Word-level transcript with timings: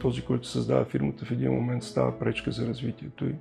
Този, 0.00 0.22
който 0.22 0.48
създава 0.48 0.84
фирмата 0.84 1.24
в 1.24 1.30
един 1.30 1.52
момент 1.52 1.82
става 1.82 2.18
пречка 2.18 2.52
за 2.52 2.66
развитието 2.66 3.24
и 3.24 3.34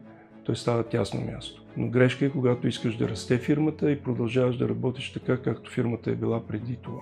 той 0.44 0.56
става 0.56 0.84
тясно 0.84 1.22
място. 1.22 1.64
Но 1.78 1.90
грешка 1.90 2.26
е, 2.26 2.30
когато 2.30 2.68
искаш 2.68 2.98
да 2.98 3.10
расте 3.10 3.38
фирмата 3.38 3.92
и 3.92 4.02
продължаваш 4.02 4.58
да 4.58 4.70
работиш 4.70 5.14
така, 5.14 5.38
както 5.42 5.72
фирмата 5.72 6.12
е 6.12 6.16
била 6.16 6.48
преди 6.48 6.76
това. 6.76 7.02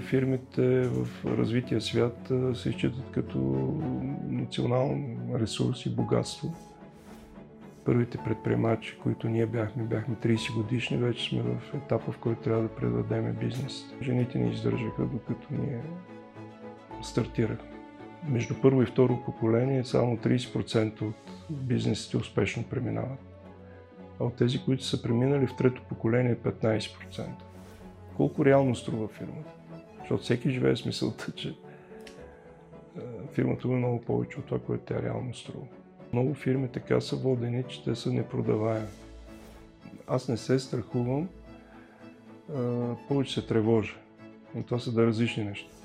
Фирмите 0.00 0.82
в 0.82 1.24
развития 1.24 1.80
свят 1.80 2.32
се 2.54 2.68
изчитат 2.68 3.10
като 3.12 3.38
национален 4.28 5.18
ресурс 5.34 5.86
и 5.86 5.90
богатство. 5.90 6.54
Първите 7.84 8.18
предприемачи, 8.18 8.98
които 9.02 9.28
ние 9.28 9.46
бяхме, 9.46 9.82
бяхме 9.82 10.14
30 10.14 10.54
годишни, 10.54 10.96
вече 10.96 11.28
сме 11.28 11.42
в 11.42 11.74
етапа, 11.74 12.12
в 12.12 12.18
който 12.18 12.42
трябва 12.42 12.62
да 12.62 12.68
предадем 12.68 13.36
бизнес. 13.40 13.94
Жените 14.02 14.38
ни 14.38 14.52
издържаха, 14.52 15.02
докато 15.02 15.46
ние 15.50 15.80
стартирахме. 17.02 17.71
Между 18.28 18.54
първо 18.62 18.82
и 18.82 18.86
второ 18.86 19.22
поколение 19.24 19.84
само 19.84 20.16
30% 20.16 21.02
от 21.02 21.14
бизнесите 21.50 22.16
успешно 22.16 22.64
преминават. 22.70 23.18
А 24.20 24.24
от 24.24 24.34
тези, 24.34 24.64
които 24.64 24.84
са 24.84 25.02
преминали 25.02 25.46
в 25.46 25.56
трето 25.56 25.82
поколение, 25.88 26.36
15%. 26.36 27.26
Колко 28.16 28.44
реално 28.44 28.74
струва 28.74 29.08
фирмата? 29.08 29.50
Защото 29.98 30.22
всеки 30.22 30.50
живее 30.50 30.76
с 30.76 30.84
мисълта, 30.84 31.32
че 31.32 31.54
фирмата 33.32 33.68
е 33.68 33.70
много 33.70 34.00
повече 34.00 34.38
от 34.38 34.46
това, 34.46 34.58
което 34.58 34.84
тя 34.84 35.02
реално 35.02 35.34
струва. 35.34 35.66
Много 36.12 36.34
фирми 36.34 36.68
така 36.68 37.00
са 37.00 37.16
водени, 37.16 37.64
че 37.68 37.84
те 37.84 37.94
са 37.94 38.12
непродаваеми. 38.12 38.88
Аз 40.06 40.28
не 40.28 40.36
се 40.36 40.58
страхувам, 40.58 41.28
повече 43.08 43.34
се 43.40 43.46
тревожа. 43.46 43.94
Но 44.54 44.62
това 44.62 44.78
са 44.78 44.92
да 44.92 45.06
различни 45.06 45.44
неща. 45.44 45.81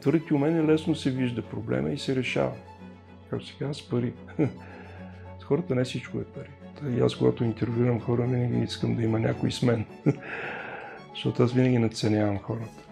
Твърдите 0.00 0.34
у 0.34 0.38
мен 0.38 0.56
е 0.56 0.72
лесно 0.72 0.94
се 0.94 1.10
вижда 1.10 1.42
проблема 1.42 1.90
и 1.90 1.98
се 1.98 2.16
решава. 2.16 2.52
Както 3.30 3.46
се 3.46 3.54
казва, 3.58 3.74
с 3.74 3.88
пари. 3.88 4.12
С 5.40 5.44
хората 5.44 5.74
не 5.74 5.84
всичко 5.84 6.18
е 6.18 6.24
пари. 6.24 6.50
И 6.96 7.00
аз, 7.00 7.16
когато 7.16 7.44
интервюирам 7.44 8.00
хора, 8.00 8.22
винаги 8.22 8.64
искам 8.64 8.96
да 8.96 9.02
има 9.02 9.18
някой 9.18 9.52
с 9.52 9.62
мен. 9.62 9.84
Защото 11.10 11.42
аз 11.42 11.52
винаги 11.52 11.78
надценявам 11.78 12.38
хората. 12.38 12.82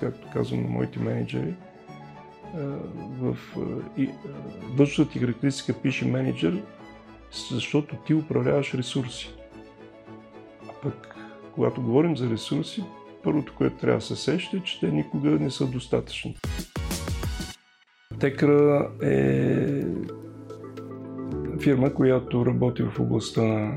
Както 0.00 0.30
казвам 0.32 0.62
на 0.62 0.68
моите 0.68 0.98
менеджери, 0.98 1.54
в 3.20 3.36
външната 4.74 5.10
ти 5.10 5.18
характеристика 5.18 5.80
пише 5.80 6.04
менеджер, 6.04 6.62
защото 7.50 7.96
ти 7.96 8.14
управляваш 8.14 8.74
ресурси. 8.74 9.34
А 10.68 10.72
пък, 10.82 11.16
когато 11.54 11.82
говорим 11.82 12.16
за 12.16 12.30
ресурси, 12.30 12.84
първото, 13.24 13.54
което 13.58 13.76
трябва 13.76 13.98
да 13.98 14.04
се 14.04 14.16
сеща 14.16 14.56
е, 14.56 14.60
че 14.60 14.80
те 14.80 14.90
никога 14.90 15.30
не 15.30 15.50
са 15.50 15.66
достатъчни. 15.66 16.36
Текра 18.18 18.90
е 19.02 19.84
фирма, 21.60 21.94
която 21.94 22.46
работи 22.46 22.82
в 22.82 23.00
областта 23.00 23.42
на 23.42 23.74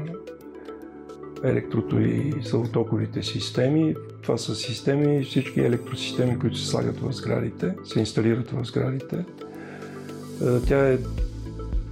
електрото 1.43 1.99
и 1.99 2.33
сълтоковите 2.43 3.23
системи. 3.23 3.95
Това 4.21 4.37
са 4.37 4.55
системи, 4.55 5.23
всички 5.23 5.59
електросистеми, 5.59 6.39
които 6.39 6.57
се 6.57 6.67
слагат 6.67 6.99
в 6.99 7.13
сградите, 7.13 7.75
се 7.83 7.99
инсталират 7.99 8.51
в 8.51 8.65
сградите. 8.65 9.15
Е, 9.15 10.59
тя 10.67 10.89
е 10.89 10.97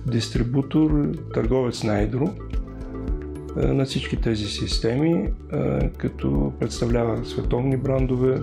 дистрибутор, 0.06 1.12
търговец 1.34 1.84
на 1.84 2.00
едро 2.00 2.30
на 3.56 3.86
всички 3.86 4.22
тези 4.22 4.46
системи, 4.46 5.30
е, 5.54 5.90
като 5.90 6.54
представлява 6.60 7.26
световни 7.26 7.78
брандове, 7.78 8.42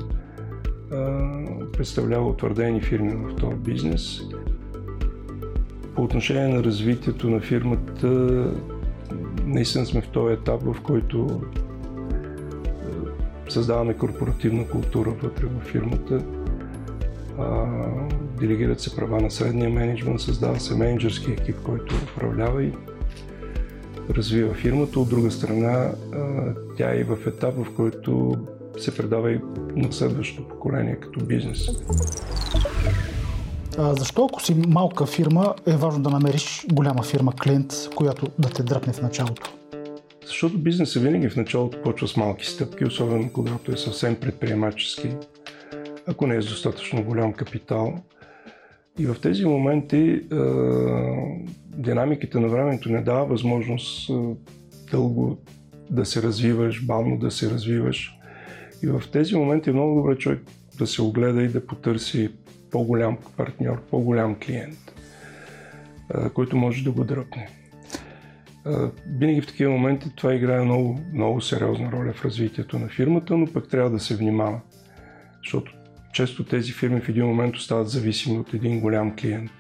представлява 1.73 2.29
утвърдени 2.29 2.81
фирми 2.81 3.15
в 3.15 3.37
този 3.37 3.57
бизнес. 3.57 4.21
По 5.95 6.03
отношение 6.03 6.49
на 6.49 6.65
развитието 6.65 7.31
на 7.31 7.41
фирмата, 7.41 8.09
наистина 9.47 9.87
сме 9.87 10.01
в 10.01 10.09
този 10.09 10.35
етап, 10.35 10.63
в 10.63 10.77
който 10.83 11.43
създаваме 13.49 13.95
корпоративна 13.95 14.69
култура 14.69 15.11
вътре 15.11 15.47
в 15.47 15.61
фирмата. 15.61 16.25
делегират 18.41 18.81
се 18.81 18.97
права 18.97 19.21
на 19.21 19.31
средния 19.31 19.71
менеджмент, 19.71 20.21
създава 20.21 20.61
се 20.61 20.77
менеджерски 20.77 21.31
екип, 21.33 21.57
който 21.65 21.95
управлява 22.13 22.65
и 22.65 22.73
развива 24.15 24.55
фирмата. 24.55 25.01
От 25.01 25.09
друга 25.09 25.31
страна, 25.31 25.93
тя 26.77 26.95
е 26.95 27.05
в 27.05 27.27
етап, 27.27 27.55
в 27.55 27.67
който 27.77 28.37
се 28.79 28.97
предава 28.97 29.33
и 29.33 29.41
на 29.77 29.93
следващото 29.93 30.49
поколение 30.49 30.97
като 31.01 31.25
бизнес. 31.25 31.69
А 33.79 33.95
защо, 33.95 34.29
ако 34.31 34.43
си 34.43 34.55
малка 34.69 35.07
фирма, 35.07 35.55
е 35.67 35.77
важно 35.77 36.03
да 36.03 36.11
намериш 36.11 36.67
голяма 36.73 37.03
фирма, 37.03 37.33
клиент, 37.43 37.73
която 37.95 38.27
да 38.39 38.49
те 38.49 38.63
дръпне 38.63 38.93
в 38.93 39.03
началото? 39.03 39.53
Защото 40.27 40.59
бизнесът 40.59 41.03
винаги 41.03 41.29
в 41.29 41.37
началото 41.37 41.83
почва 41.83 42.09
с 42.09 42.17
малки 42.17 42.47
стъпки, 42.47 42.85
особено 42.85 43.31
когато 43.33 43.73
е 43.73 43.77
съвсем 43.77 44.17
предприемачески, 44.17 45.11
ако 46.07 46.27
не 46.27 46.37
е 46.37 46.43
с 46.43 46.47
достатъчно 46.47 47.05
голям 47.05 47.33
капитал. 47.33 47.95
И 49.01 49.07
в 49.07 49.17
тези 49.23 49.45
моменти 49.45 49.97
е, 49.97 50.21
динамиката 51.77 52.41
на 52.41 52.49
времето 52.49 52.93
не 52.93 53.03
дава 53.03 53.27
възможност 53.27 54.11
е, 54.11 54.13
дълго 54.91 55.39
да 55.91 56.05
се 56.05 56.23
развиваш, 56.23 56.87
бавно 56.87 57.19
да 57.19 57.31
се 57.31 57.51
развиваш. 57.51 58.19
И 58.83 58.87
в 58.87 59.03
тези 59.13 59.37
моменти 59.37 59.71
е 59.71 59.73
много 59.73 59.95
добре 59.95 60.19
човек 60.19 60.43
да 60.79 60.87
се 60.87 61.03
огледа 61.03 61.43
и 61.43 61.49
да 61.49 61.67
потърси 61.67 62.31
по-голям 62.71 63.19
партньор, 63.37 63.83
по-голям 63.91 64.37
клиент, 64.47 64.95
който 66.35 66.57
може 66.57 66.85
да 66.85 66.91
го 66.91 67.05
дръпне. 67.05 67.49
Винаги 69.19 69.41
в 69.41 69.47
такива 69.47 69.73
моменти 69.73 70.11
това 70.17 70.35
играе 70.35 70.65
много, 70.65 71.01
много 71.15 71.41
сериозна 71.41 71.93
роля 71.93 72.13
в 72.13 72.25
развитието 72.25 72.79
на 72.79 72.89
фирмата, 72.89 73.37
но 73.37 73.47
пък 73.47 73.69
трябва 73.69 73.91
да 73.91 74.01
се 74.01 74.17
внимава, 74.17 74.61
защото 75.45 75.80
често 76.13 76.45
тези 76.45 76.73
фирми 76.73 77.01
в 77.01 77.09
един 77.09 77.27
момент 77.27 77.57
остават 77.57 77.89
зависими 77.89 78.39
от 78.39 78.55
един 78.55 78.81
голям 78.81 79.17
клиент. 79.17 79.53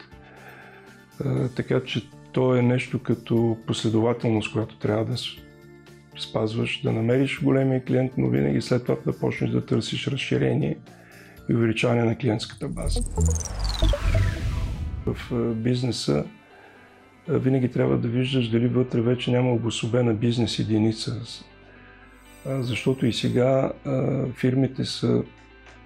Така 1.56 1.80
че 1.84 2.08
то 2.32 2.54
е 2.54 2.62
нещо 2.62 2.98
като 2.98 3.58
последователност, 3.66 4.52
която 4.52 4.78
трябва 4.78 5.04
да 5.04 5.16
спазваш, 6.18 6.82
да 6.82 6.92
намериш 6.92 7.42
големия 7.42 7.84
клиент, 7.84 8.12
но 8.18 8.28
винаги 8.28 8.60
след 8.60 8.84
това 8.84 8.96
да 9.06 9.18
почнеш 9.18 9.50
да 9.50 9.66
търсиш 9.66 10.06
разширение 10.06 10.78
и 11.48 11.54
увеличаване 11.54 12.04
на 12.04 12.18
клиентската 12.18 12.68
база. 12.68 13.00
В 15.06 15.34
бизнеса 15.54 16.24
винаги 17.28 17.70
трябва 17.70 17.98
да 17.98 18.08
виждаш 18.08 18.48
дали 18.48 18.68
вътре 18.68 19.00
вече 19.00 19.30
няма 19.30 19.52
обособена 19.52 20.14
бизнес 20.14 20.58
единица. 20.58 21.20
Защото 22.46 23.06
и 23.06 23.12
сега 23.12 23.72
фирмите 24.36 24.84
са 24.84 25.22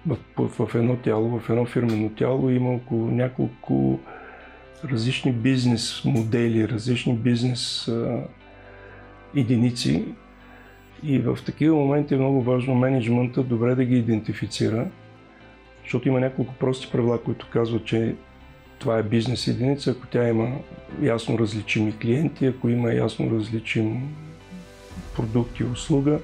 в, 0.07 0.17
в 0.37 0.75
едно 0.75 0.95
тяло, 0.95 1.39
в 1.39 1.49
едно 1.49 1.65
фирмено 1.65 2.09
тяло 2.09 2.49
има 2.49 2.69
около 2.71 3.11
няколко 3.11 3.99
различни 4.85 5.31
бизнес 5.31 6.01
модели, 6.05 6.69
различни 6.69 7.13
бизнес 7.13 7.91
единици. 9.35 10.05
И 11.03 11.19
в 11.19 11.37
такива 11.45 11.75
моменти 11.75 12.13
е 12.13 12.17
много 12.17 12.41
важно 12.41 12.75
менеджмента 12.75 13.43
добре 13.43 13.75
да 13.75 13.85
ги 13.85 13.97
идентифицира, 13.97 14.87
защото 15.83 16.07
има 16.07 16.19
няколко 16.19 16.53
прости 16.53 16.91
правила, 16.91 17.23
които 17.23 17.47
казват, 17.49 17.85
че 17.85 18.15
това 18.79 18.97
е 18.97 19.03
бизнес 19.03 19.47
единица, 19.47 19.91
ако 19.91 20.07
тя 20.07 20.27
има 20.27 20.57
ясно 21.01 21.39
различими 21.39 21.97
клиенти, 21.97 22.45
ако 22.45 22.69
има 22.69 22.93
ясно 22.93 23.31
различим 23.31 24.15
продукт 25.15 25.59
и 25.59 25.63
услуга 25.63 26.19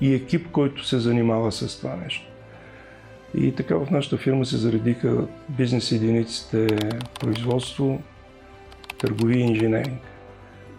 и 0.00 0.14
екип, 0.14 0.50
който 0.50 0.86
се 0.86 0.98
занимава 0.98 1.52
с 1.52 1.80
това 1.80 1.96
нещо. 1.96 2.28
И 3.34 3.54
така 3.54 3.76
в 3.76 3.90
нашата 3.90 4.16
фирма 4.16 4.46
се 4.46 4.56
заредиха 4.56 5.26
бизнес 5.48 5.92
единиците 5.92 6.66
производство, 7.20 8.02
търговия 8.98 9.38
и 9.38 9.42
инженеринг. 9.42 10.00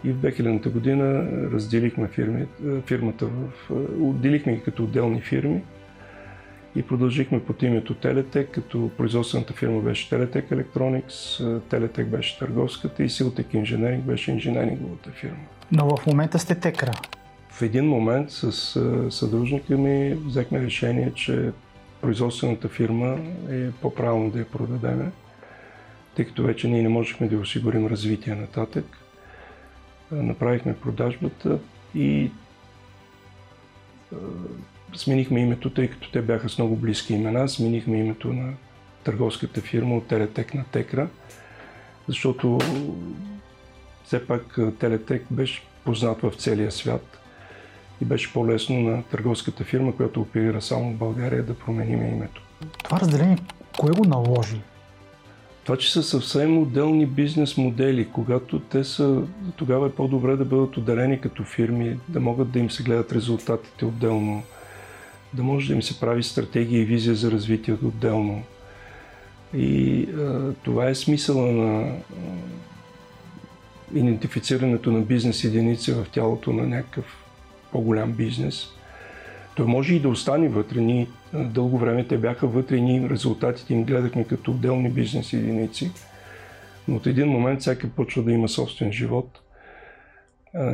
И 0.04 0.12
в 0.12 0.16
2000 0.16 0.70
година 0.70 1.28
разделихме 1.52 2.08
фирми, 2.08 2.46
фирмата, 2.86 3.26
в, 3.26 3.70
отделихме 4.00 4.54
ги 4.54 4.62
като 4.62 4.84
отделни 4.84 5.20
фирми 5.20 5.62
и 6.76 6.82
продължихме 6.82 7.44
под 7.44 7.62
името 7.62 7.94
Телетек, 7.94 8.50
като 8.50 8.90
производствената 8.96 9.52
фирма 9.52 9.80
беше 9.80 10.10
Телетек 10.10 10.50
Electronics, 10.50 11.60
Телетек 11.68 12.06
беше 12.06 12.38
търговската 12.38 13.02
и 13.02 13.08
Силтек 13.08 13.54
Инженеринг 13.54 14.04
беше 14.04 14.30
инженеринговата 14.30 15.10
фирма. 15.10 15.36
Но 15.72 15.96
в 15.96 16.06
момента 16.06 16.38
сте 16.38 16.54
Текра. 16.54 16.92
В 17.50 17.62
един 17.62 17.84
момент 17.84 18.30
с 18.30 18.52
съдружника 19.10 19.76
ми 19.76 20.14
взехме 20.14 20.62
решение, 20.62 21.12
че 21.14 21.50
производствената 22.00 22.68
фирма 22.68 23.18
е 23.50 23.70
по-правилно 23.70 24.30
да 24.30 24.38
я 24.38 24.48
продадеме, 24.48 25.12
тъй 26.16 26.24
като 26.24 26.42
вече 26.42 26.68
ние 26.68 26.82
не 26.82 26.88
можехме 26.88 27.28
да 27.28 27.38
осигурим 27.38 27.86
развитие 27.86 28.34
нататък. 28.34 28.84
Направихме 30.12 30.76
продажбата 30.76 31.58
и 31.94 32.30
сменихме 34.94 35.40
името, 35.40 35.70
тъй 35.70 35.88
като 35.88 36.10
те 36.10 36.22
бяха 36.22 36.48
с 36.48 36.58
много 36.58 36.76
близки 36.76 37.14
имена, 37.14 37.48
сменихме 37.48 37.98
името 37.98 38.32
на 38.32 38.52
търговската 39.04 39.60
фирма 39.60 39.96
от 39.96 40.06
Телетек 40.06 40.54
на 40.54 40.64
Текра, 40.64 41.08
защото 42.08 42.58
все 44.04 44.26
пак 44.26 44.58
Телетек 44.78 45.26
беше 45.30 45.62
познат 45.84 46.20
в 46.20 46.32
целия 46.36 46.72
свят 46.72 47.19
и 48.00 48.04
беше 48.04 48.32
по-лесно 48.32 48.80
на 48.80 49.02
търговската 49.02 49.64
фирма, 49.64 49.96
която 49.96 50.20
оперира 50.20 50.62
само 50.62 50.90
в 50.90 50.96
България, 50.96 51.42
да 51.42 51.54
променим 51.54 52.06
името. 52.06 52.42
Това 52.84 53.00
разделение, 53.00 53.38
кое 53.78 53.90
го 53.90 54.04
наложи? 54.04 54.60
Това, 55.64 55.78
че 55.78 55.92
са 55.92 56.02
съвсем 56.02 56.58
отделни 56.58 57.06
бизнес 57.06 57.56
модели, 57.56 58.08
когато 58.12 58.58
те 58.58 58.84
са, 58.84 59.22
тогава 59.56 59.86
е 59.86 59.90
по-добре 59.90 60.36
да 60.36 60.44
бъдат 60.44 60.76
отделени 60.76 61.20
като 61.20 61.44
фирми, 61.44 61.98
да 62.08 62.20
могат 62.20 62.50
да 62.50 62.58
им 62.58 62.70
се 62.70 62.82
гледат 62.82 63.12
резултатите 63.12 63.84
отделно, 63.84 64.42
да 65.32 65.42
може 65.42 65.68
да 65.68 65.74
им 65.74 65.82
се 65.82 66.00
прави 66.00 66.22
стратегия 66.22 66.82
и 66.82 66.84
визия 66.84 67.14
за 67.14 67.30
развитието 67.30 67.86
отделно. 67.86 68.42
И 69.54 70.02
а, 70.18 70.52
това 70.62 70.88
е 70.88 70.94
смисъла 70.94 71.52
на 71.52 71.80
а, 71.80 71.98
идентифицирането 73.94 74.92
на 74.92 75.00
бизнес 75.00 75.44
единици 75.44 75.92
в 75.92 76.06
тялото 76.12 76.52
на 76.52 76.66
някакъв 76.66 77.19
по-голям 77.72 78.12
бизнес. 78.12 78.68
Той 79.56 79.66
може 79.66 79.94
и 79.94 80.00
да 80.00 80.08
остане 80.08 80.48
вътре. 80.48 80.80
Ние 80.80 81.06
дълго 81.34 81.78
време 81.78 82.06
те 82.06 82.18
бяха 82.18 82.46
вътре 82.46 82.76
и 82.76 82.82
ние 82.82 83.08
резултатите 83.10 83.74
им 83.74 83.84
гледахме 83.84 84.24
като 84.24 84.50
отделни 84.50 84.90
бизнес 84.90 85.32
единици. 85.32 85.90
Но 86.88 86.96
от 86.96 87.06
един 87.06 87.28
момент 87.28 87.60
всяка 87.60 87.88
почва 87.88 88.22
да 88.22 88.32
има 88.32 88.48
собствен 88.48 88.92
живот, 88.92 89.40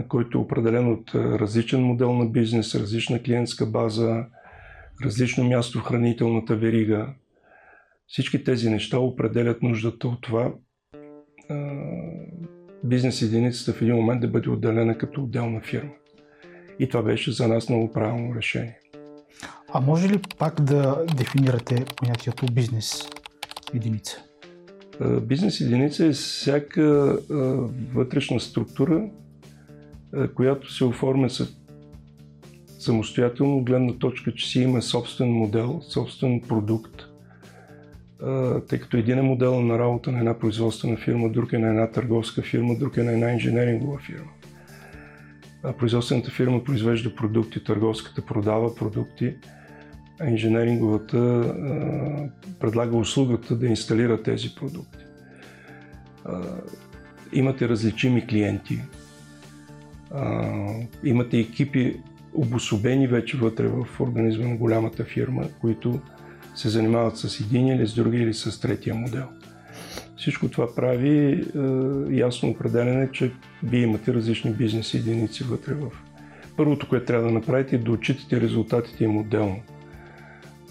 който 0.09 0.39
е 0.39 0.41
определен 0.41 0.93
от 0.93 1.15
различен 1.15 1.83
модел 1.83 2.13
на 2.13 2.27
бизнес, 2.27 2.75
различна 2.75 3.23
клиентска 3.23 3.67
база, 3.67 4.25
различно 5.05 5.45
място 5.45 5.79
в 5.79 5.83
хранителната 5.83 6.57
верига. 6.57 7.09
Всички 8.09 8.45
тези 8.45 8.71
неща 8.71 8.99
определят 8.99 9.63
нуждата 9.63 10.09
от 10.09 10.21
това 10.21 10.53
бизнес 12.85 13.23
единицата 13.23 13.73
в 13.73 13.83
един 13.83 13.95
момент 13.95 14.21
да 14.21 14.29
бъде 14.29 14.51
отделена 14.51 14.99
като 14.99 15.23
отделна 15.23 15.61
фирма. 15.61 15.91
И 16.79 16.89
това 16.89 17.03
беше 17.03 17.33
за 17.33 17.49
нас 17.49 17.69
много 17.69 17.93
правилно 17.93 18.35
решение. 18.35 18.79
А 19.73 19.81
може 19.81 20.09
ли 20.09 20.21
пак 20.39 20.61
да 20.61 21.05
дефинирате 21.17 21.85
понятието 21.97 22.47
бизнес 22.53 23.09
единица? 23.75 24.23
Бизнес 25.23 25.61
единица 25.61 26.07
е 26.07 26.13
всяка 26.13 27.19
вътрешна 27.95 28.41
структура, 28.41 29.09
която 30.35 30.73
се 30.73 30.85
оформя 30.85 31.29
самостоятелно, 32.79 33.65
гледна 33.65 33.93
точка, 33.93 34.35
че 34.35 34.49
си 34.49 34.61
има 34.61 34.83
собствен 34.83 35.31
модел, 35.33 35.81
собствен 35.89 36.41
продукт, 36.49 37.03
тъй 38.69 38.81
като 38.81 38.97
един 38.97 39.19
е 39.19 39.23
модел 39.23 39.61
на 39.61 39.79
работа 39.79 40.13
на 40.13 40.19
една 40.19 40.39
производствена 40.39 40.97
фирма, 40.97 41.29
друг 41.29 41.53
е 41.53 41.59
на 41.59 41.69
една 41.69 41.91
търговска 41.91 42.43
фирма, 42.43 42.75
друг 42.79 42.97
е 42.97 43.03
на 43.03 43.13
една 43.13 43.33
инженерингова 43.33 43.99
фирма 43.99 44.31
производствената 45.73 46.31
фирма 46.31 46.65
произвежда 46.65 47.15
продукти, 47.15 47.65
търговската 47.65 48.23
продава 48.23 48.75
продукти, 48.75 49.35
а 50.21 50.31
инженеринговата 50.31 51.19
а, 51.19 52.29
предлага 52.61 52.97
услугата 52.97 53.57
да 53.57 53.67
инсталира 53.67 54.23
тези 54.23 54.55
продукти. 54.55 55.05
А, 56.25 56.43
имате 57.33 57.69
различими 57.69 58.27
клиенти, 58.27 58.81
а, 60.11 60.53
имате 61.05 61.39
екипи 61.39 61.97
обособени 62.35 63.07
вече 63.07 63.37
вътре 63.37 63.69
в 63.69 63.87
организма 64.01 64.49
на 64.49 64.57
голямата 64.57 65.05
фирма, 65.05 65.49
които 65.61 66.01
се 66.55 66.69
занимават 66.69 67.19
с 67.19 67.41
един 67.41 67.69
или 67.69 67.87
с 67.87 67.95
други 67.95 68.19
или 68.19 68.35
с 68.35 68.61
третия 68.61 68.95
модел. 68.95 69.29
Всичко 70.17 70.49
това 70.49 70.75
прави 70.75 71.31
е, 71.31 71.41
ясно 72.15 72.49
определене, 72.49 73.09
че 73.13 73.33
вие 73.63 73.81
имате 73.81 74.15
различни 74.15 74.53
бизнес 74.53 74.95
единици 74.95 75.45
вътре 75.45 75.75
в. 75.75 75.91
Първото, 76.57 76.89
което 76.89 77.07
трябва 77.07 77.27
да 77.27 77.35
направите 77.35 77.77
е 77.77 77.79
да 77.79 77.93
отчитате 77.93 78.41
резултатите 78.41 79.05
им 79.05 79.17
отделно. 79.17 79.61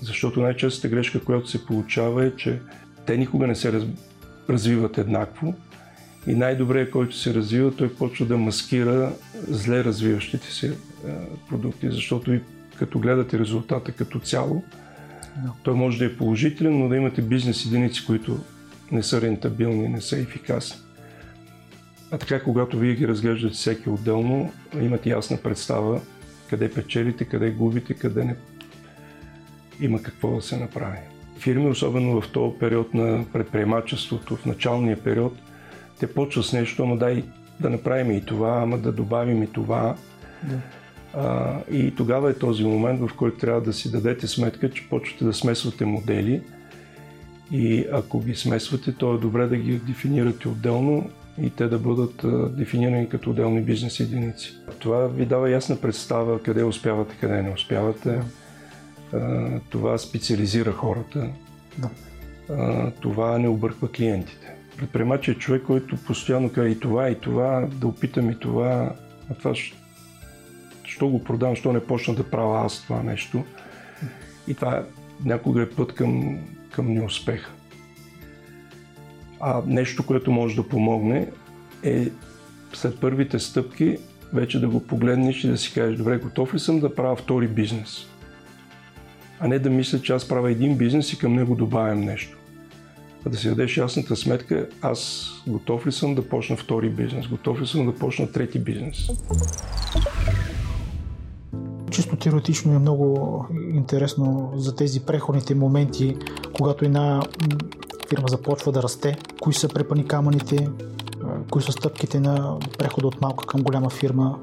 Защото 0.01 0.41
най-честата 0.41 0.87
грешка, 0.87 1.23
която 1.23 1.49
се 1.49 1.65
получава 1.65 2.25
е, 2.25 2.35
че 2.35 2.59
те 3.05 3.17
никога 3.17 3.47
не 3.47 3.55
се 3.55 3.71
раз... 3.71 3.83
развиват 4.49 4.97
еднакво 4.97 5.53
и 6.27 6.35
най-добре, 6.35 6.91
който 6.91 7.15
се 7.15 7.33
развива, 7.33 7.75
той 7.75 7.93
почва 7.93 8.25
да 8.25 8.37
маскира 8.37 9.13
зле 9.47 9.83
развиващите 9.83 10.51
се 10.51 10.67
е, 10.67 10.73
продукти, 11.49 11.91
защото 11.91 12.31
ви 12.31 12.41
като 12.79 12.99
гледате 12.99 13.39
резултата 13.39 13.91
като 13.91 14.19
цяло, 14.19 14.63
той 15.63 15.73
може 15.73 15.97
да 15.97 16.05
е 16.05 16.17
положителен, 16.17 16.79
но 16.79 16.89
да 16.89 16.95
имате 16.95 17.21
бизнес 17.21 17.65
единици, 17.65 18.05
които 18.05 18.39
не 18.91 19.03
са 19.03 19.21
рентабилни, 19.21 19.87
не 19.87 20.01
са 20.01 20.17
ефикасни. 20.17 20.79
А 22.11 22.17
така, 22.17 22.43
когато 22.43 22.79
вие 22.79 22.95
ги 22.95 23.07
разглеждате 23.07 23.53
всеки 23.53 23.89
отделно, 23.89 24.51
имате 24.81 25.09
ясна 25.09 25.37
представа 25.37 26.01
къде 26.49 26.71
печелите, 26.71 27.25
къде 27.25 27.51
губите, 27.51 27.93
къде 27.93 28.23
не 28.23 28.35
има 29.79 30.01
какво 30.01 30.35
да 30.35 30.41
се 30.41 30.57
направи. 30.57 30.97
Фирми, 31.39 31.67
особено 31.67 32.21
в 32.21 32.31
този 32.31 32.59
период 32.59 32.93
на 32.93 33.25
предприемачеството, 33.33 34.35
в 34.35 34.45
началния 34.45 35.03
период, 35.03 35.33
те 35.99 36.13
почват 36.13 36.45
с 36.45 36.53
нещо, 36.53 36.83
ама 36.83 36.97
дай 36.97 37.23
да 37.59 37.69
направим 37.69 38.11
и 38.11 38.25
това, 38.25 38.59
ама 38.61 38.77
да 38.77 38.91
добавим 38.91 39.43
и 39.43 39.47
това. 39.47 39.95
Да. 40.43 40.55
А, 41.13 41.59
и 41.71 41.95
тогава 41.95 42.31
е 42.31 42.37
този 42.37 42.63
момент, 42.63 42.99
в 42.99 43.09
който 43.15 43.37
трябва 43.37 43.61
да 43.61 43.73
си 43.73 43.91
дадете 43.91 44.27
сметка, 44.27 44.71
че 44.71 44.89
почвате 44.89 45.25
да 45.25 45.33
смесвате 45.33 45.85
модели– 45.85 46.41
и 47.51 47.85
ако 47.91 48.19
ги 48.19 48.35
смесвате, 48.35 48.93
то 48.93 49.13
е 49.13 49.17
добре 49.17 49.47
да 49.47 49.57
ги 49.57 49.77
дефинирате 49.77 50.47
отделно 50.47 51.09
и 51.41 51.49
те 51.49 51.67
да 51.67 51.79
бъдат 51.79 52.25
дефинирани 52.57 53.09
като 53.09 53.29
отделни 53.29 53.61
бизнес 53.61 53.99
единици. 53.99 54.55
Това 54.79 55.07
ви 55.07 55.25
дава 55.25 55.49
ясна 55.49 55.81
представа 55.81 56.41
къде 56.43 56.63
успявате, 56.63 57.15
къде 57.21 57.41
не 57.41 57.51
успявате. 57.51 58.21
Това 59.69 59.97
специализира 59.97 60.71
хората. 60.71 61.29
Да. 61.77 61.89
Това 62.99 63.37
не 63.37 63.47
обърква 63.47 63.91
клиентите. 63.91 64.55
Предприемач 64.77 65.27
е 65.27 65.33
човек, 65.33 65.63
който 65.63 65.97
постоянно 65.97 66.49
казва 66.49 66.69
и 66.69 66.79
това, 66.79 67.09
и 67.09 67.19
това, 67.19 67.67
да 67.71 67.87
опитам 67.87 68.29
и 68.29 68.39
това, 68.39 68.91
а 69.31 69.33
това 69.33 69.53
що 70.83 71.07
го 71.07 71.23
продам, 71.23 71.55
що 71.55 71.73
не 71.73 71.79
почна 71.79 72.15
да 72.15 72.29
правя 72.29 72.65
аз 72.65 72.83
това 72.83 73.03
нещо. 73.03 73.43
И 74.47 74.53
това 74.53 74.83
някога 75.25 75.61
е 75.61 75.69
път 75.69 75.93
към 75.93 76.39
към 76.75 76.93
неуспеха. 76.93 77.51
А 79.39 79.61
нещо, 79.67 80.05
което 80.05 80.31
може 80.31 80.55
да 80.55 80.67
помогне 80.67 81.27
е 81.83 82.09
след 82.73 82.99
първите 82.99 83.39
стъпки 83.39 83.97
вече 84.33 84.59
да 84.59 84.67
го 84.67 84.79
погледнеш 84.79 85.43
и 85.43 85.47
да 85.47 85.57
си 85.57 85.73
кажеш, 85.73 85.97
добре, 85.97 86.17
готов 86.17 86.53
ли 86.53 86.59
съм 86.59 86.79
да 86.79 86.95
правя 86.95 87.15
втори 87.15 87.47
бизнес? 87.47 88.07
А 89.39 89.47
не 89.47 89.59
да 89.59 89.69
мисля, 89.69 90.01
че 90.01 90.13
аз 90.13 90.27
правя 90.27 90.51
един 90.51 90.77
бизнес 90.77 91.13
и 91.13 91.17
към 91.17 91.33
него 91.33 91.55
добавям 91.55 92.01
нещо. 92.01 92.37
А 93.25 93.29
да 93.29 93.37
си 93.37 93.47
дадеш 93.49 93.77
ясната 93.77 94.15
сметка, 94.15 94.69
аз 94.81 95.31
готов 95.47 95.87
ли 95.87 95.91
съм 95.91 96.15
да 96.15 96.29
почна 96.29 96.57
втори 96.57 96.89
бизнес, 96.89 97.27
готов 97.27 97.61
ли 97.61 97.67
съм 97.67 97.85
да 97.85 97.95
почна 97.95 98.31
трети 98.31 98.59
бизнес 98.59 99.07
чисто 101.95 102.15
теоретично 102.15 102.73
е 102.73 102.79
много 102.79 103.45
интересно 103.73 104.53
за 104.55 104.75
тези 104.75 104.99
преходните 104.99 105.55
моменти, 105.55 106.17
когато 106.55 106.85
една 106.85 107.21
фирма 108.09 108.27
започва 108.27 108.71
да 108.71 108.83
расте, 108.83 109.17
кои 109.41 109.53
са 109.53 109.67
препани 109.67 110.07
камъните, 110.07 110.69
кои 111.51 111.61
са 111.61 111.71
стъпките 111.71 112.19
на 112.19 112.59
прехода 112.77 113.07
от 113.07 113.21
малка 113.21 113.45
към 113.45 113.63
голяма 113.63 113.89
фирма, 113.89 114.39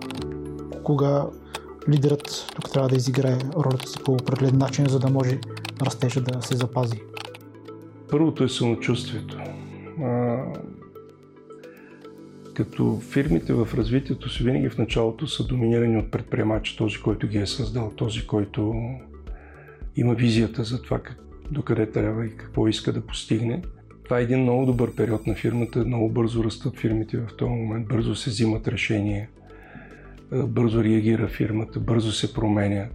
кога 0.84 1.26
лидерът 1.88 2.46
тук 2.54 2.70
трябва 2.72 2.88
да 2.88 2.96
изиграе 2.96 3.38
ролята 3.56 3.88
си 3.88 3.98
по 4.04 4.12
определен 4.12 4.58
начин, 4.58 4.86
за 4.88 4.98
да 4.98 5.10
може 5.10 5.38
растежа 5.82 6.20
да 6.20 6.42
се 6.42 6.56
запази. 6.56 7.00
Първото 8.10 8.44
е 8.44 8.48
самочувствието 8.48 9.38
като 12.54 13.00
фирмите 13.00 13.52
в 13.52 13.68
развитието 13.74 14.28
си 14.28 14.44
винаги 14.44 14.68
в 14.68 14.78
началото 14.78 15.26
са 15.26 15.46
доминирани 15.46 15.98
от 15.98 16.10
предприемача, 16.10 16.76
този, 16.76 16.98
който 16.98 17.28
ги 17.28 17.38
е 17.38 17.46
създал, 17.46 17.92
този, 17.96 18.26
който 18.26 18.74
има 19.96 20.14
визията 20.14 20.64
за 20.64 20.82
това 20.82 20.98
как, 20.98 21.18
докъде 21.52 21.90
трябва 21.90 22.26
и 22.26 22.36
какво 22.36 22.68
иска 22.68 22.92
да 22.92 23.06
постигне. 23.06 23.62
Това 24.04 24.18
е 24.18 24.22
един 24.22 24.42
много 24.42 24.66
добър 24.66 24.94
период 24.94 25.26
на 25.26 25.34
фирмата, 25.34 25.84
много 25.84 26.08
бързо 26.08 26.44
растат 26.44 26.78
фирмите 26.78 27.16
в 27.16 27.28
този 27.36 27.50
момент, 27.50 27.88
бързо 27.88 28.14
се 28.14 28.30
взимат 28.30 28.68
решения, 28.68 29.28
бързо 30.32 30.84
реагира 30.84 31.28
фирмата, 31.28 31.80
бързо 31.80 32.12
се 32.12 32.34
променя. 32.34 32.86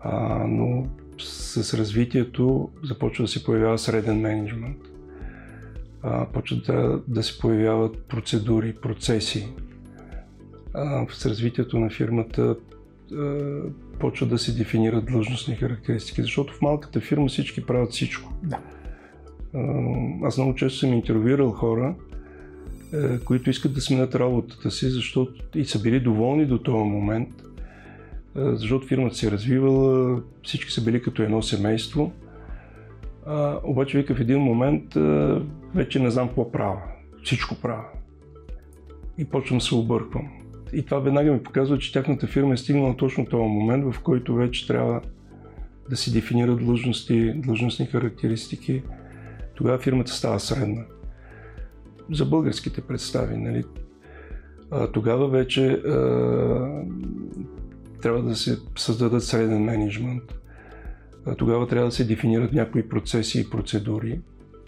А, 0.00 0.44
но 0.48 0.86
с 1.18 1.74
развитието 1.78 2.70
започва 2.84 3.24
да 3.24 3.28
се 3.28 3.44
появява 3.44 3.78
среден 3.78 4.20
менеджмент 4.20 4.78
почват 6.32 6.66
да, 6.66 7.00
да 7.08 7.22
се 7.22 7.38
появяват 7.38 8.02
процедури, 8.08 8.74
процеси. 8.82 9.48
А, 10.74 11.06
с 11.10 11.26
развитието 11.26 11.78
на 11.78 11.90
фирмата 11.90 12.56
а, 13.12 13.60
почва 13.98 14.26
да 14.26 14.38
се 14.38 14.52
дефинират 14.52 15.06
длъжностни 15.06 15.54
характеристики, 15.54 16.22
защото 16.22 16.54
в 16.54 16.62
малката 16.62 17.00
фирма 17.00 17.28
всички 17.28 17.66
правят 17.66 17.92
всичко. 17.92 18.32
Да. 18.42 18.58
аз 20.22 20.36
много 20.36 20.54
често 20.54 20.78
съм 20.78 20.92
интервюирал 20.92 21.50
хора, 21.50 21.94
които 23.24 23.50
искат 23.50 23.74
да 23.74 23.80
сменят 23.80 24.14
работата 24.14 24.70
си, 24.70 24.90
защото 24.90 25.58
и 25.58 25.64
са 25.64 25.82
били 25.82 26.00
доволни 26.00 26.46
до 26.46 26.58
този 26.58 26.84
момент, 26.84 27.28
защото 28.34 28.86
фирмата 28.86 29.16
се 29.16 29.26
е 29.26 29.30
развивала, 29.30 30.22
всички 30.42 30.72
са 30.72 30.84
били 30.84 31.02
като 31.02 31.22
едно 31.22 31.42
семейство. 31.42 32.12
А, 33.26 33.60
обаче 33.64 33.98
вика 33.98 34.14
в 34.14 34.20
един 34.20 34.38
момент 34.38 34.96
а, 34.96 35.42
вече 35.74 35.98
не 35.98 36.10
знам 36.10 36.26
какво 36.26 36.52
правя. 36.52 36.82
Всичко 37.24 37.54
правя. 37.54 37.84
И 39.18 39.24
почвам 39.24 39.58
да 39.58 39.64
се 39.64 39.74
обърквам. 39.74 40.28
И 40.72 40.84
това 40.84 40.98
веднага 40.98 41.32
ми 41.32 41.42
показва, 41.42 41.78
че 41.78 41.92
тяхната 41.92 42.26
фирма 42.26 42.54
е 42.54 42.56
стигнала 42.56 42.96
точно 42.96 43.26
този 43.26 43.48
момент, 43.48 43.92
в 43.92 44.00
който 44.00 44.34
вече 44.34 44.66
трябва 44.66 45.00
да 45.90 45.96
си 45.96 46.12
дефинират 46.12 46.58
длъжности, 46.58 47.32
длъжностни 47.36 47.86
характеристики. 47.86 48.82
Тогава 49.54 49.78
фирмата 49.78 50.12
става 50.12 50.40
средна. 50.40 50.84
За 52.12 52.24
българските 52.24 52.80
представи, 52.80 53.36
нали? 53.36 53.64
А, 54.70 54.92
тогава 54.92 55.28
вече 55.28 55.70
а, 55.70 55.88
трябва 58.02 58.22
да 58.22 58.36
се 58.36 58.58
създадат 58.76 59.24
среден 59.24 59.64
менеджмент. 59.64 60.22
А, 61.26 61.34
тогава 61.34 61.66
трябва 61.66 61.88
да 61.88 61.92
се 61.92 62.04
дефинират 62.04 62.52
някои 62.52 62.88
процеси 62.88 63.40
и 63.40 63.50
процедури. 63.50 64.20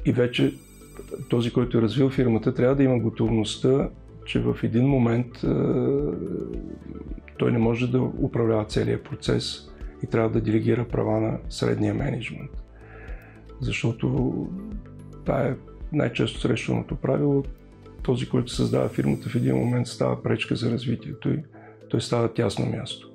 И 0.05 0.13
вече 0.13 0.55
този, 1.31 1.53
който 1.53 1.79
е 1.79 1.83
развил 1.83 2.11
фирмата, 2.11 2.55
трябва 2.55 2.77
да 2.77 2.83
има 2.83 2.99
готовността 2.99 3.89
че 4.31 4.41
в 4.41 4.59
един 4.63 4.87
момент 4.87 5.27
той 7.39 7.53
не 7.53 7.59
може 7.59 7.91
да 7.91 8.01
управлява 8.01 8.65
целият 8.65 9.05
процес 9.05 9.71
и 10.03 10.07
трябва 10.07 10.31
да 10.31 10.41
делегира 10.41 10.89
права 10.89 11.21
на 11.21 11.39
средния 11.49 11.95
менеджмент. 11.95 12.51
Защото 13.61 14.33
това 15.25 15.43
е 15.43 15.57
най-често 15.93 16.41
срещаното 16.41 16.97
правило. 16.97 17.45
Този, 18.03 18.29
който 18.29 18.53
създава 18.53 18.89
фирмата 18.89 19.29
в 19.29 19.35
един 19.35 19.57
момент 19.57 19.87
става 19.87 20.23
пречка 20.23 20.57
за 20.57 20.71
развитието 20.71 21.31
и 21.31 21.39
той 21.89 22.01
става 22.01 22.35
тясно 22.35 22.67
място. 22.67 23.11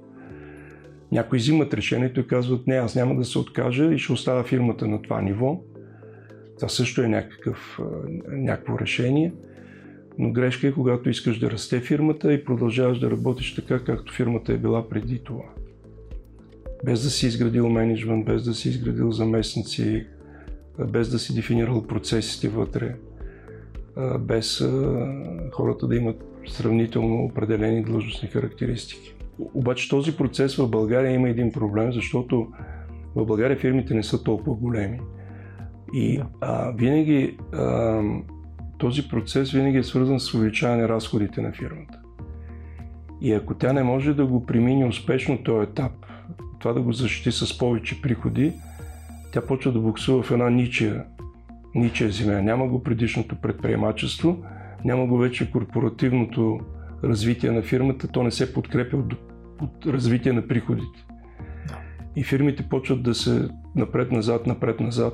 Някои 1.12 1.40
взимат 1.40 1.74
решението 1.74 2.20
и 2.20 2.28
казват, 2.28 2.68
не, 2.68 2.76
аз 2.76 2.96
няма 2.96 3.16
да 3.16 3.26
се 3.26 3.40
откажа 3.40 3.94
и 3.94 4.00
ще 4.00 4.14
оставя 4.14 4.44
фирмата 4.44 4.88
на 4.88 5.02
това 5.02 5.22
ниво. 5.22 5.62
Това 6.56 6.70
също 6.70 7.02
е 7.02 7.08
някакъв, 7.08 7.80
някакво 8.28 8.80
решение– 8.80 9.34
но 10.18 10.32
грешка 10.32 10.68
е 10.68 10.74
когато 10.74 11.10
искаш 11.10 11.40
да 11.40 11.52
расте 11.52 11.80
фирмата 11.80 12.34
и 12.34 12.46
продължаваш 12.46 13.00
да 13.00 13.12
работиш 13.12 13.56
така, 13.56 13.84
както 13.84 14.14
фирмата 14.14 14.54
е 14.54 14.58
била 14.58 14.90
преди 14.90 15.20
това. 15.20 15.44
Без 16.86 17.04
да 17.04 17.10
си 17.10 17.28
изградил 17.28 17.70
менеджмент, 17.70 18.26
без 18.26 18.44
да 18.44 18.54
си 18.54 18.70
изградил 18.70 19.12
заместници, 19.12 20.06
без 20.92 21.10
да 21.10 21.20
си 21.20 21.36
дефинирал 21.36 21.88
процесите 21.88 22.50
вътре, 22.50 22.96
без 24.20 24.66
хората 25.52 25.88
да 25.88 25.96
имат 25.96 26.24
сравнително 26.48 27.26
определени 27.26 27.84
длъжностни 27.84 28.30
характеристики. 28.30 29.16
Обаче 29.54 29.90
този 29.90 30.18
процес 30.18 30.56
в 30.56 30.70
България 30.70 31.12
има 31.12 31.30
един 31.30 31.52
проблем, 31.52 31.94
защото 31.94 32.48
в 33.16 33.26
България 33.26 33.58
фирмите 33.58 33.94
не 33.94 34.04
са 34.04 34.24
толкова 34.24 34.56
големи. 34.56 35.00
И 35.94 36.22
а, 36.42 36.72
винаги 36.72 37.38
а, 37.54 38.02
този 38.86 39.10
процес 39.10 39.52
винаги 39.52 39.78
е 39.78 39.84
свързан 39.84 40.20
с 40.20 40.34
увеличаване 40.34 40.88
разходите 40.88 41.42
на 41.42 41.52
фирмата. 41.52 42.00
И 43.22 43.34
ако 43.34 43.54
тя 43.54 43.74
не 43.74 43.84
може 43.84 44.14
да 44.14 44.26
го 44.26 44.46
премине 44.46 44.86
успешно 44.86 45.44
този 45.44 45.70
етап, 45.70 45.92
това 46.60 46.74
да 46.74 46.82
го 46.82 46.94
защити 46.94 47.32
с 47.32 47.58
повече 47.58 48.02
приходи, 48.02 48.54
тя 49.34 49.42
почва 49.42 49.72
да 49.72 49.80
буксува 49.80 50.24
в 50.24 50.32
една 50.32 50.50
ничия, 50.50 51.04
ничия 51.76 52.12
земя. 52.12 52.42
Няма 52.42 52.68
го 52.68 52.84
предишното 52.84 53.36
предприемачество, 53.36 54.44
няма 54.84 55.06
го 55.06 55.18
вече 55.18 55.52
корпоративното 55.52 56.60
развитие 57.04 57.52
на 57.52 57.62
фирмата, 57.62 58.08
то 58.08 58.24
не 58.24 58.32
се 58.32 58.54
подкрепя 58.54 58.98
от, 58.98 59.14
от 59.62 59.86
развитие 59.86 60.34
на 60.34 60.48
приходите. 60.48 61.06
И 62.16 62.24
фирмите 62.24 62.70
почват 62.70 63.04
да 63.04 63.16
се 63.16 63.50
напред-назад, 63.76 64.48
напред-назад 64.48 65.14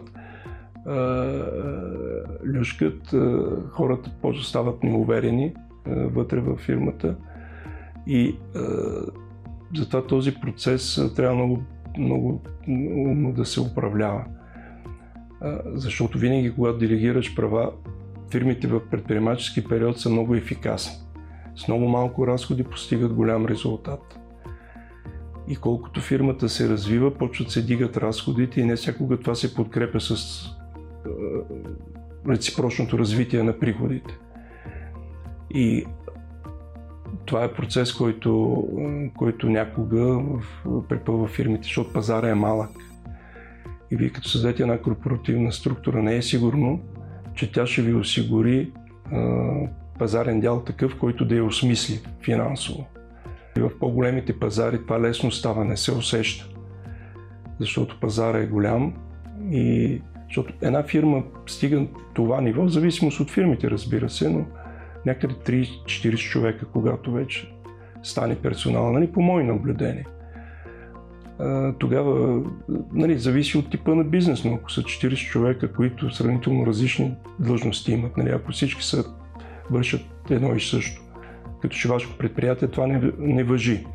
люшкат, 2.46 3.16
хората 3.70 4.12
после 4.22 4.44
стават 4.44 4.84
неуверени 4.84 5.54
вътре 5.86 6.40
във 6.40 6.60
фирмата 6.60 7.16
и 8.08 8.36
затова 9.76 10.08
този 10.08 10.34
процес 10.34 11.02
трябва 11.16 11.36
много, 11.36 11.64
много 11.98 12.42
умно 12.68 13.34
да 13.34 13.46
се 13.46 13.62
управлява. 13.62 14.26
Защото 15.66 16.18
винаги, 16.18 16.54
когато 16.56 16.78
делегираш 16.78 17.36
права, 17.36 17.72
фирмите 18.32 18.68
в 18.68 18.82
предприемачески 18.92 19.64
период 19.64 20.00
са 20.00 20.10
много 20.10 20.36
ефикасни. 20.36 20.96
С 21.56 21.68
много 21.68 21.88
малко 21.88 22.28
разходи 22.28 22.64
постигат 22.64 23.14
голям 23.14 23.46
резултат. 23.46 24.20
И 25.48 25.56
колкото 25.56 26.02
фирмата 26.02 26.50
се 26.50 26.70
развива, 26.70 27.14
почват 27.14 27.50
се 27.50 27.62
дигат 27.62 27.98
разходите 27.98 28.62
и 28.62 28.66
не 28.66 28.76
всякога 28.76 29.20
това 29.20 29.36
се 29.36 29.56
подкрепя 29.56 30.00
с 30.00 30.46
реципрочното 32.30 33.00
развитие 33.00 33.44
на 33.44 33.60
приходите. 33.60 34.18
И 35.54 35.86
това 37.26 37.44
е 37.44 37.54
процес, 37.54 37.94
който, 37.94 38.64
който 39.18 39.50
някога 39.50 40.22
препълва 40.90 41.28
фирмите, 41.28 41.64
защото 41.64 41.94
пазара 41.94 42.30
е 42.30 42.36
малък. 42.36 42.70
И 43.92 43.96
вие 43.96 44.10
като 44.10 44.30
създадете 44.30 44.64
една 44.64 44.82
корпоративна 44.82 45.52
структура, 45.52 46.04
не 46.04 46.16
е 46.16 46.22
сигурно, 46.22 46.82
че 47.36 47.52
тя 47.52 47.68
ще 47.68 47.82
ви 47.82 47.94
осигури 47.94 48.72
а, 49.12 49.52
пазарен 50.00 50.40
дял 50.40 50.64
такъв, 50.64 50.98
който 51.00 51.26
да 51.26 51.36
я 51.36 51.46
осмисли 51.46 52.02
финансово. 52.24 52.88
И 53.58 53.60
в 53.60 53.72
по-големите 53.80 54.40
пазари 54.40 54.82
това 54.82 55.02
лесно 55.02 55.32
става, 55.32 55.66
не 55.66 55.78
се 55.78 55.92
усеща. 55.92 56.48
Защото 57.60 58.00
пазара 58.00 58.38
е 58.38 58.48
голям 58.48 58.94
и 59.52 60.02
защото 60.32 60.54
една 60.62 60.84
фирма 60.84 61.24
стига 61.48 61.86
това 62.14 62.42
ниво, 62.42 62.64
в 62.64 62.70
зависимост 62.70 63.20
от 63.20 63.30
фирмите, 63.30 63.72
разбира 63.72 64.10
се, 64.10 64.30
но 64.30 64.46
някъде 65.06 65.34
3-40 65.34 66.18
човека, 66.18 66.66
когато 66.66 67.12
вече 67.12 67.54
стане 68.04 68.36
персонал, 68.36 68.92
нали, 68.92 69.12
по 69.12 69.22
мои 69.22 69.44
наблюдения. 69.44 70.06
Тогава 71.80 72.42
нали, 72.94 73.18
зависи 73.18 73.58
от 73.58 73.70
типа 73.70 73.96
на 73.96 74.04
бизнес, 74.04 74.46
но 74.46 74.54
ако 74.54 74.72
са 74.72 74.82
40 74.82 75.16
човека, 75.16 75.74
които 75.74 76.16
сравнително 76.16 76.66
различни 76.66 77.14
длъжности 77.40 77.92
имат, 77.92 78.18
нали, 78.18 78.30
ако 78.30 78.52
всички 78.52 78.84
са, 78.84 79.06
вършат 79.72 80.02
едно 80.30 80.56
и 80.56 80.60
също, 80.60 81.02
като 81.62 81.76
че 81.76 81.88
вашето 81.88 82.18
предприятие, 82.18 82.68
това 82.68 82.88
не, 82.88 83.12
не 83.20 83.44
въжи. 83.44 83.86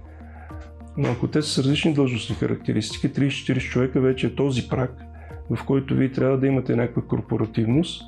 Но 0.96 1.08
ако 1.08 1.28
те 1.28 1.42
са 1.42 1.48
с 1.48 1.58
различни 1.58 1.94
длъжностни 1.94 2.36
характеристики, 2.36 3.12
30-40 3.12 3.60
човека 3.60 4.00
вече 4.00 4.26
е 4.26 4.34
този 4.34 4.68
прак, 4.68 5.05
в 5.50 5.64
който 5.64 5.94
вие 5.94 6.12
трябва 6.12 6.38
да 6.38 6.46
имате 6.46 6.76
някаква 6.76 7.02
корпоративност. 7.02 8.02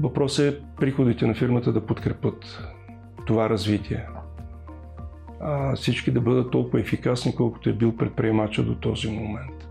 Въпросът 0.00 0.54
е 0.54 0.58
приходите 0.80 1.26
на 1.26 1.34
фирмата 1.34 1.72
да 1.72 1.86
подкрепят 1.86 2.62
това 3.26 3.50
развитие. 3.50 4.06
А 5.40 5.76
всички 5.76 6.10
да 6.10 6.20
бъдат 6.20 6.50
толкова 6.50 6.80
ефикасни, 6.80 7.34
колкото 7.36 7.68
е 7.68 7.72
бил 7.72 7.96
предприемача 7.96 8.62
до 8.62 8.74
този 8.74 9.10
момент. 9.10 9.68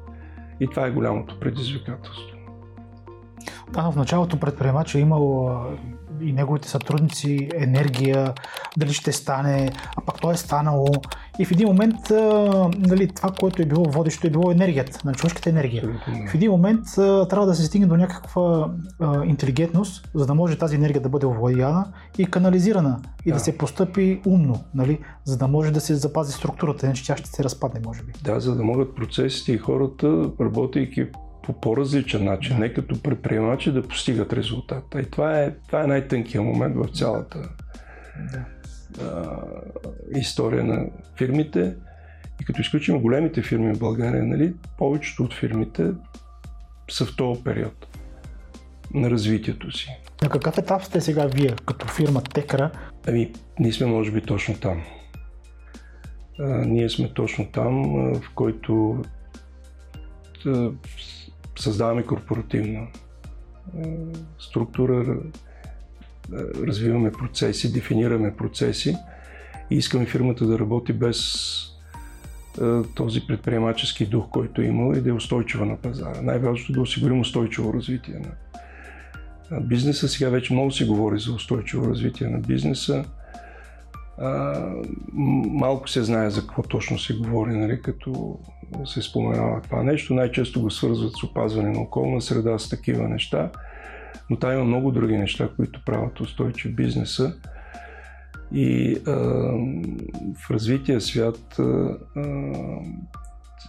И 0.59 0.67
това 0.67 0.87
е 0.87 0.91
голямото 0.91 1.39
предизвикателство. 1.39 2.37
Да, 3.73 3.91
в 3.91 3.95
началото 3.95 4.39
предприемача 4.39 4.97
е 4.97 5.01
имал 5.01 5.57
и 6.21 6.33
неговите 6.33 6.69
сътрудници 6.69 7.49
енергия, 7.55 8.33
дали 8.77 8.93
ще 8.93 9.11
стане, 9.11 9.71
а 9.97 10.01
пак 10.01 10.21
то 10.21 10.31
е 10.31 10.37
станало. 10.37 10.87
И 11.39 11.45
в 11.45 11.51
един 11.51 11.67
момент 11.67 11.95
нали, 12.77 13.07
това, 13.07 13.31
което 13.39 13.61
е 13.61 13.65
било 13.65 13.83
водещо, 13.83 14.27
е 14.27 14.29
било 14.29 14.51
енергията, 14.51 14.91
на 15.05 15.09
нали, 15.09 15.17
човешката 15.17 15.49
енергия. 15.49 15.99
В 16.31 16.35
един 16.35 16.51
момент 16.51 16.85
трябва 16.95 17.45
да 17.45 17.55
се 17.55 17.65
стигне 17.65 17.87
до 17.87 17.97
някаква 17.97 18.69
интелигентност, 19.25 20.09
за 20.15 20.25
да 20.25 20.35
може 20.35 20.57
тази 20.57 20.75
енергия 20.75 21.01
да 21.01 21.09
бъде 21.09 21.25
овладяна 21.25 21.93
и 22.17 22.25
канализирана 22.25 22.99
и 23.25 23.29
да, 23.29 23.35
да 23.35 23.39
се 23.39 23.57
постъпи 23.57 24.21
умно, 24.25 24.63
нали, 24.75 24.99
за 25.23 25.37
да 25.37 25.47
може 25.47 25.71
да 25.71 25.81
се 25.81 25.95
запази 25.95 26.33
структурата, 26.33 26.85
иначе 26.85 27.05
тя 27.05 27.17
ще 27.17 27.29
се 27.29 27.43
разпадне, 27.43 27.81
може 27.85 28.03
би. 28.03 28.13
Да, 28.23 28.39
за 28.39 28.55
да 28.55 28.63
могат 28.63 28.95
процесите 28.95 29.51
и 29.51 29.57
хората, 29.57 30.29
работейки 30.41 31.07
по 31.43 31.61
по-различен 31.61 32.23
начин, 32.23 32.59
не 32.59 32.73
като 32.73 33.01
предприемачи 33.01 33.71
да 33.71 33.87
постигат 33.87 34.33
резултата. 34.33 35.01
И 35.01 35.05
това 35.11 35.39
е, 35.39 35.55
това 35.67 35.83
е 35.83 35.87
най-тънкия 35.87 36.41
момент 36.41 36.75
в 36.75 36.97
цялата 36.97 37.49
а, 39.01 39.37
история 40.15 40.63
на 40.63 40.85
фирмите. 41.17 41.75
И 42.41 42.45
като 42.45 42.61
изключим 42.61 43.01
големите 43.01 43.41
фирми 43.41 43.73
в 43.73 43.79
България, 43.79 44.23
нали, 44.23 44.53
повечето 44.77 45.23
от 45.23 45.33
фирмите 45.33 45.91
са 46.91 47.05
в 47.05 47.15
този 47.15 47.43
период 47.43 47.87
на 48.93 49.09
развитието 49.09 49.71
си. 49.71 49.89
На 50.21 50.29
какъв 50.29 50.57
етап 50.57 50.83
сте 50.83 51.01
сега 51.01 51.25
вие, 51.25 51.55
като 51.65 51.87
фирма 51.87 52.21
Текра? 52.23 52.71
Ами, 53.07 53.33
ние 53.59 53.71
сме 53.71 53.87
може 53.87 54.11
би 54.11 54.21
точно 54.21 54.55
там. 54.59 54.83
А, 56.39 56.43
ние 56.45 56.89
сме 56.89 57.13
точно 57.13 57.51
там, 57.51 57.83
в 58.13 58.33
който 58.35 59.01
създаваме 61.63 62.03
корпоративна 62.03 62.87
структура, 64.39 65.17
развиваме 66.67 67.11
процеси, 67.11 67.73
дефинираме 67.73 68.35
процеси 68.35 68.95
и 69.71 69.75
искаме 69.75 70.05
фирмата 70.05 70.45
да 70.45 70.59
работи 70.59 70.93
без 70.93 71.19
този 72.95 73.27
предприемачески 73.27 74.05
дух, 74.05 74.29
който 74.29 74.61
е 74.61 74.65
имал 74.65 74.95
и 74.95 75.01
да 75.01 75.09
е 75.09 75.13
устойчива 75.13 75.65
на 75.65 75.77
пазара. 75.77 76.21
Най-важното 76.21 76.71
е 76.71 76.75
да 76.75 76.81
осигурим 76.81 77.19
устойчиво 77.19 77.73
развитие 77.73 78.21
на 79.51 79.61
бизнеса. 79.61 80.07
Сега 80.07 80.29
вече 80.29 80.53
много 80.53 80.71
се 80.71 80.85
говори 80.85 81.19
за 81.19 81.33
устойчиво 81.33 81.89
развитие 81.89 82.27
на 82.27 82.39
бизнеса. 82.39 83.05
Малко 85.51 85.89
се 85.89 86.03
знае 86.03 86.29
за 86.29 86.41
какво 86.41 86.63
точно 86.63 86.99
се 86.99 87.17
говори, 87.17 87.55
нали, 87.55 87.81
като 87.81 88.39
се 88.85 89.01
споменава 89.01 89.61
това 89.61 89.83
нещо. 89.83 90.13
Най-често 90.13 90.61
го 90.61 90.71
свързват 90.71 91.13
с 91.19 91.23
опазване 91.23 91.69
на 91.69 91.79
околна 91.79 92.21
среда, 92.21 92.59
с 92.59 92.69
такива 92.69 93.07
неща. 93.07 93.49
Но 94.29 94.37
там 94.37 94.53
има 94.53 94.63
много 94.63 94.91
други 94.91 95.17
неща, 95.17 95.49
които 95.55 95.81
правят 95.85 96.19
устойчив 96.19 96.75
бизнеса. 96.75 97.33
И 98.53 98.97
а, 99.07 99.11
в 100.35 100.51
развития 100.51 101.01
свят 101.01 101.59
а, 101.59 101.63
а, 102.15 102.53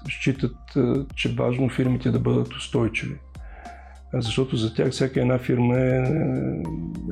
считат, 0.08 0.76
а, 0.76 1.06
че 1.14 1.34
важно 1.34 1.68
фирмите 1.68 2.10
да 2.10 2.18
бъдат 2.18 2.54
устойчиви. 2.54 3.16
Защото 4.14 4.56
за 4.56 4.74
тях 4.74 4.90
всяка 4.90 5.20
една 5.20 5.38
фирма 5.38 5.78
е, 5.78 5.96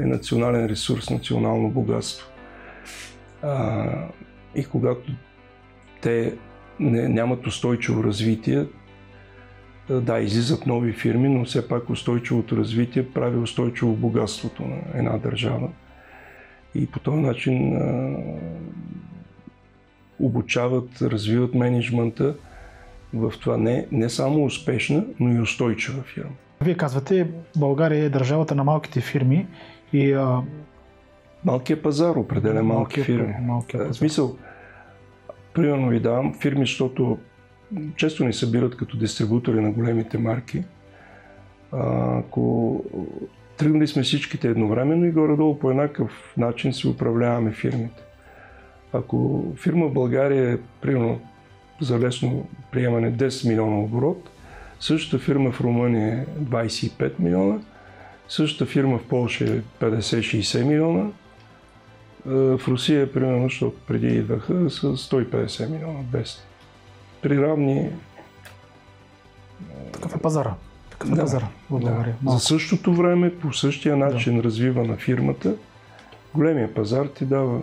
е 0.00 0.06
национален 0.06 0.66
ресурс, 0.66 1.10
национално 1.10 1.70
богатство. 1.70 2.31
А, 3.42 3.86
и 4.54 4.64
когато 4.64 5.12
те 6.00 6.34
не, 6.80 7.08
нямат 7.08 7.46
устойчиво 7.46 8.04
развитие, 8.04 8.66
да, 9.90 10.20
излизат 10.20 10.66
нови 10.66 10.92
фирми, 10.92 11.28
но 11.28 11.44
все 11.44 11.68
пак 11.68 11.90
устойчивото 11.90 12.56
развитие 12.56 13.08
прави 13.08 13.38
устойчиво 13.38 13.92
богатството 13.92 14.62
на 14.62 14.76
една 14.94 15.18
държава. 15.18 15.68
И 16.74 16.86
по 16.86 16.98
този 16.98 17.20
начин 17.20 17.76
а, 17.76 18.16
обучават, 20.20 21.02
развиват 21.02 21.54
менеджмента 21.54 22.34
в 23.14 23.32
това 23.40 23.56
не, 23.56 23.86
не 23.92 24.08
само 24.08 24.44
успешна, 24.44 25.04
но 25.20 25.32
и 25.32 25.40
устойчива 25.40 26.02
фирма. 26.02 26.30
Вие 26.60 26.74
казвате, 26.74 27.30
България 27.56 28.04
е 28.04 28.10
държавата 28.10 28.54
на 28.54 28.64
малките 28.64 29.00
фирми 29.00 29.46
и... 29.92 30.12
А... 30.12 30.42
Малкият 31.44 31.82
пазар 31.82 32.16
определя 32.16 32.62
малки 32.62 32.74
малкият, 32.74 33.06
фирми. 33.06 33.34
Малкият 33.40 33.82
пазар. 33.82 33.92
В 33.92 33.96
смисъл, 33.96 34.36
примерно 35.54 35.88
ви 35.88 36.00
давам 36.00 36.34
фирми, 36.40 36.60
защото 36.60 37.18
често 37.96 38.24
ни 38.24 38.32
събират 38.32 38.76
като 38.76 38.96
дистрибутори 38.96 39.60
на 39.60 39.70
големите 39.70 40.18
марки. 40.18 40.64
Ако 41.72 42.84
тръгнали 43.56 43.86
сме 43.86 44.02
всичките 44.02 44.48
едновременно 44.48 45.06
и 45.06 45.10
горе-долу 45.10 45.58
по 45.58 45.70
еднакъв 45.70 46.34
начин 46.36 46.72
си 46.72 46.88
управляваме 46.88 47.52
фирмите. 47.52 48.02
Ако 48.92 49.44
фирма 49.56 49.88
в 49.88 49.92
България 49.92 50.52
е, 50.52 50.58
примерно, 50.80 51.20
за 51.80 51.98
лесно 51.98 52.48
приемане 52.72 53.12
10 53.12 53.48
милиона 53.48 53.78
оборот, 53.78 54.30
същата 54.80 55.24
фирма 55.24 55.50
в 55.52 55.60
Румъния 55.60 56.18
е 56.18 56.40
25 56.40 57.12
милиона, 57.18 57.58
същата 58.28 58.70
фирма 58.70 58.98
в 58.98 59.08
Польша 59.08 59.44
е 59.44 59.60
50-60 59.80 60.64
милиона, 60.64 61.10
в 62.26 62.60
Русия, 62.68 63.12
примерно, 63.12 63.42
защото 63.42 63.76
преди 63.86 64.06
идваха, 64.06 64.70
с 64.70 64.80
150 64.80 65.68
милиона, 65.68 66.00
200 66.12 66.38
при 67.22 67.42
равни... 67.42 67.90
Такъв 69.92 70.16
е 70.16 70.18
пазара. 70.18 70.54
Такъв 70.90 71.10
е 71.10 71.14
да, 71.14 71.20
пазара 71.20 71.46
в 71.46 71.70
България. 71.70 72.16
Да. 72.22 72.30
За 72.30 72.40
същото 72.40 72.94
време, 72.94 73.38
по 73.38 73.52
същия 73.52 73.96
начин 73.96 74.36
да. 74.36 74.42
развива 74.42 74.84
на 74.84 74.96
фирмата, 74.96 75.54
големия 76.34 76.74
пазар 76.74 77.06
ти 77.06 77.24
дава 77.24 77.60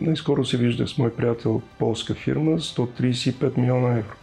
най-скоро 0.00 0.44
се 0.44 0.56
вижда 0.56 0.88
с 0.88 0.98
мой 0.98 1.14
приятел 1.14 1.62
полска 1.78 2.14
фирма 2.14 2.50
135 2.50 3.58
милиона 3.58 3.98
евро. 3.98 4.16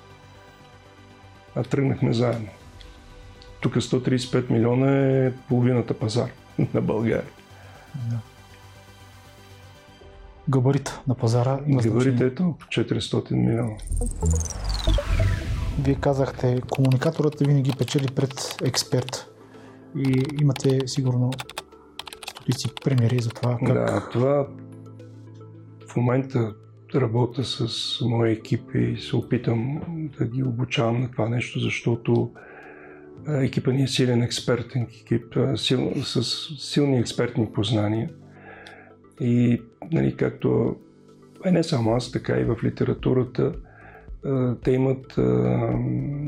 А 1.55 1.63
тръгнахме 1.63 2.13
заедно. 2.13 2.49
Тук 3.61 3.75
135 3.75 4.49
милиона 4.49 4.91
е 4.97 5.31
половината 5.31 5.93
пазар 5.93 6.29
на 6.73 6.81
България. 6.81 7.31
Да 7.95 8.17
габарит 10.49 10.99
на 11.07 11.15
пазара 11.15 11.59
има 11.67 11.81
Габарит 11.81 12.21
е 12.21 12.35
толкова 12.35 12.67
400 12.67 13.31
милиона. 13.31 13.75
Вие 15.83 15.95
казахте, 15.95 16.61
комуникаторът 16.69 17.39
винаги 17.39 17.71
печели 17.77 18.07
пред 18.07 18.57
експерт. 18.63 19.31
И 19.97 20.23
имате 20.41 20.79
сигурно 20.87 21.31
стотици 22.29 22.67
примери 22.83 23.19
за 23.19 23.29
това. 23.29 23.57
Как... 23.65 23.73
Да, 23.73 24.09
това 24.11 24.47
в 25.87 25.95
момента 25.95 26.53
работя 26.95 27.43
с 27.43 27.69
моя 28.01 28.31
екип 28.31 28.75
и 28.75 28.97
се 28.97 29.15
опитам 29.15 29.81
да 30.19 30.25
ги 30.25 30.43
обучавам 30.43 31.01
на 31.01 31.11
това 31.11 31.29
нещо, 31.29 31.59
защото 31.59 32.31
екипа 33.27 33.71
ни 33.71 33.83
е 33.83 33.87
силен 33.87 34.21
експертен 34.21 34.81
екип, 34.81 35.37
сил, 35.55 35.91
с 36.03 36.23
силни 36.59 36.99
експертни 36.99 37.51
познания– 37.53 38.09
и 39.19 39.61
нали, 39.91 40.15
както 40.15 40.75
е 41.45 41.51
не 41.51 41.63
само 41.63 41.95
аз, 41.95 42.11
така 42.11 42.39
и 42.39 42.43
в 42.43 42.57
литературата, 42.63 43.53
те 44.63 44.71
имат 44.71 45.19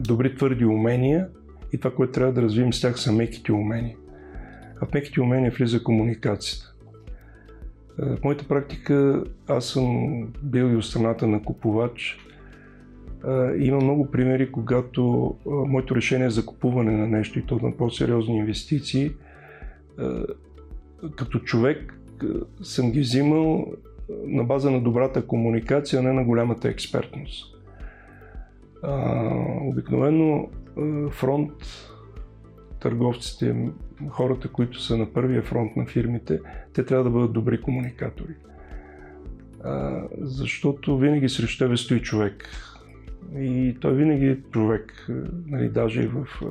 добри 0.03 0.35
твърди 0.35 0.65
умения 0.65 1.27
и 1.73 1.77
това, 1.77 1.95
което 1.95 2.13
трябва 2.13 2.33
да 2.33 2.41
развием 2.41 2.73
с 2.73 2.81
тях 2.81 2.99
са 2.99 3.11
меките 3.11 3.51
умения. 3.51 3.95
А 4.81 4.85
в 4.85 4.93
меките 4.93 5.21
умения 5.21 5.51
влиза 5.51 5.83
комуникацията. 5.83 6.73
В 7.97 8.17
моята 8.23 8.47
практика 8.47 9.23
аз 9.47 9.65
съм 9.65 10.23
бил 10.43 10.63
и 10.63 10.75
от 10.75 10.85
страната 10.85 11.27
на 11.27 11.43
купувач. 11.43 12.17
Има 13.57 13.77
много 13.77 14.11
примери, 14.11 14.51
когато 14.51 15.35
моето 15.45 15.95
решение 15.95 16.29
за 16.29 16.45
купуване 16.45 16.91
на 16.91 17.07
нещо 17.07 17.39
и 17.39 17.45
то 17.45 17.59
на 17.63 17.77
по-сериозни 17.77 18.37
инвестиции, 18.37 19.11
като 21.15 21.39
човек 21.39 21.96
съм 22.61 22.91
ги 22.91 22.99
взимал 22.99 23.73
на 24.25 24.43
база 24.43 24.71
на 24.71 24.81
добрата 24.81 25.27
комуникация, 25.27 25.99
а 25.99 26.03
не 26.03 26.13
на 26.13 26.23
голямата 26.23 26.69
експертност. 26.69 27.55
А, 28.83 29.31
обикновено 29.61 30.49
фронт 31.11 31.51
търговците, 32.79 33.69
хората, 34.09 34.47
които 34.47 34.81
са 34.81 34.97
на 34.97 35.13
първия 35.13 35.41
фронт 35.41 35.75
на 35.75 35.85
фирмите, 35.85 36.39
те 36.73 36.85
трябва 36.85 37.03
да 37.03 37.09
бъдат 37.09 37.33
добри 37.33 37.61
комуникатори. 37.61 38.33
А, 39.63 40.03
защото 40.17 40.97
винаги 40.97 41.29
срещу 41.29 41.65
тебе 41.65 41.77
стои 41.77 42.01
човек. 42.01 42.49
И 43.37 43.77
той 43.81 43.95
винаги 43.95 44.25
е 44.25 44.41
човек, 44.51 45.09
нали, 45.47 45.69
даже 45.69 46.01
и 46.01 46.07
в 46.07 46.27
а, 46.41 46.45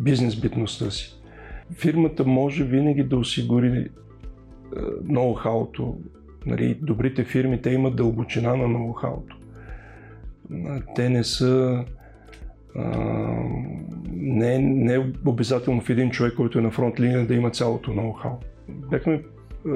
бизнес 0.00 0.40
битността 0.40 0.90
си. 0.90 1.14
Фирмата 1.72 2.24
може 2.24 2.64
винаги 2.64 3.02
да 3.02 3.16
осигури 3.16 3.88
ноу-хауто. 5.04 5.94
Нали, 6.46 6.78
добрите 6.82 7.24
фирми, 7.24 7.62
те 7.62 7.70
имат 7.70 7.96
дълбочина 7.96 8.56
на 8.56 8.64
ноу-хауто. 8.64 9.34
Те 10.94 11.08
не 11.08 11.24
са 11.24 11.84
не, 14.10 14.58
не 14.58 14.94
е 14.94 15.12
обязателно 15.26 15.80
в 15.80 15.90
един 15.90 16.10
човек, 16.10 16.34
който 16.34 16.58
е 16.58 16.62
на 16.62 16.70
фронт 16.70 17.00
линия 17.00 17.26
да 17.26 17.34
има 17.34 17.50
цялото 17.50 17.90
ноу-хау. 17.90 18.36
Бяхме 18.68 19.24
а, 19.66 19.70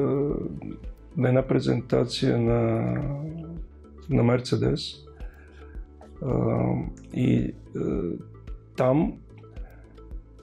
на 1.17 1.29
една 1.29 1.43
презентация 1.43 2.39
на, 2.39 2.81
на 4.11 4.23
Мерцедес 4.23 4.95
и 7.15 7.55
а, 7.77 7.81
там 8.77 9.13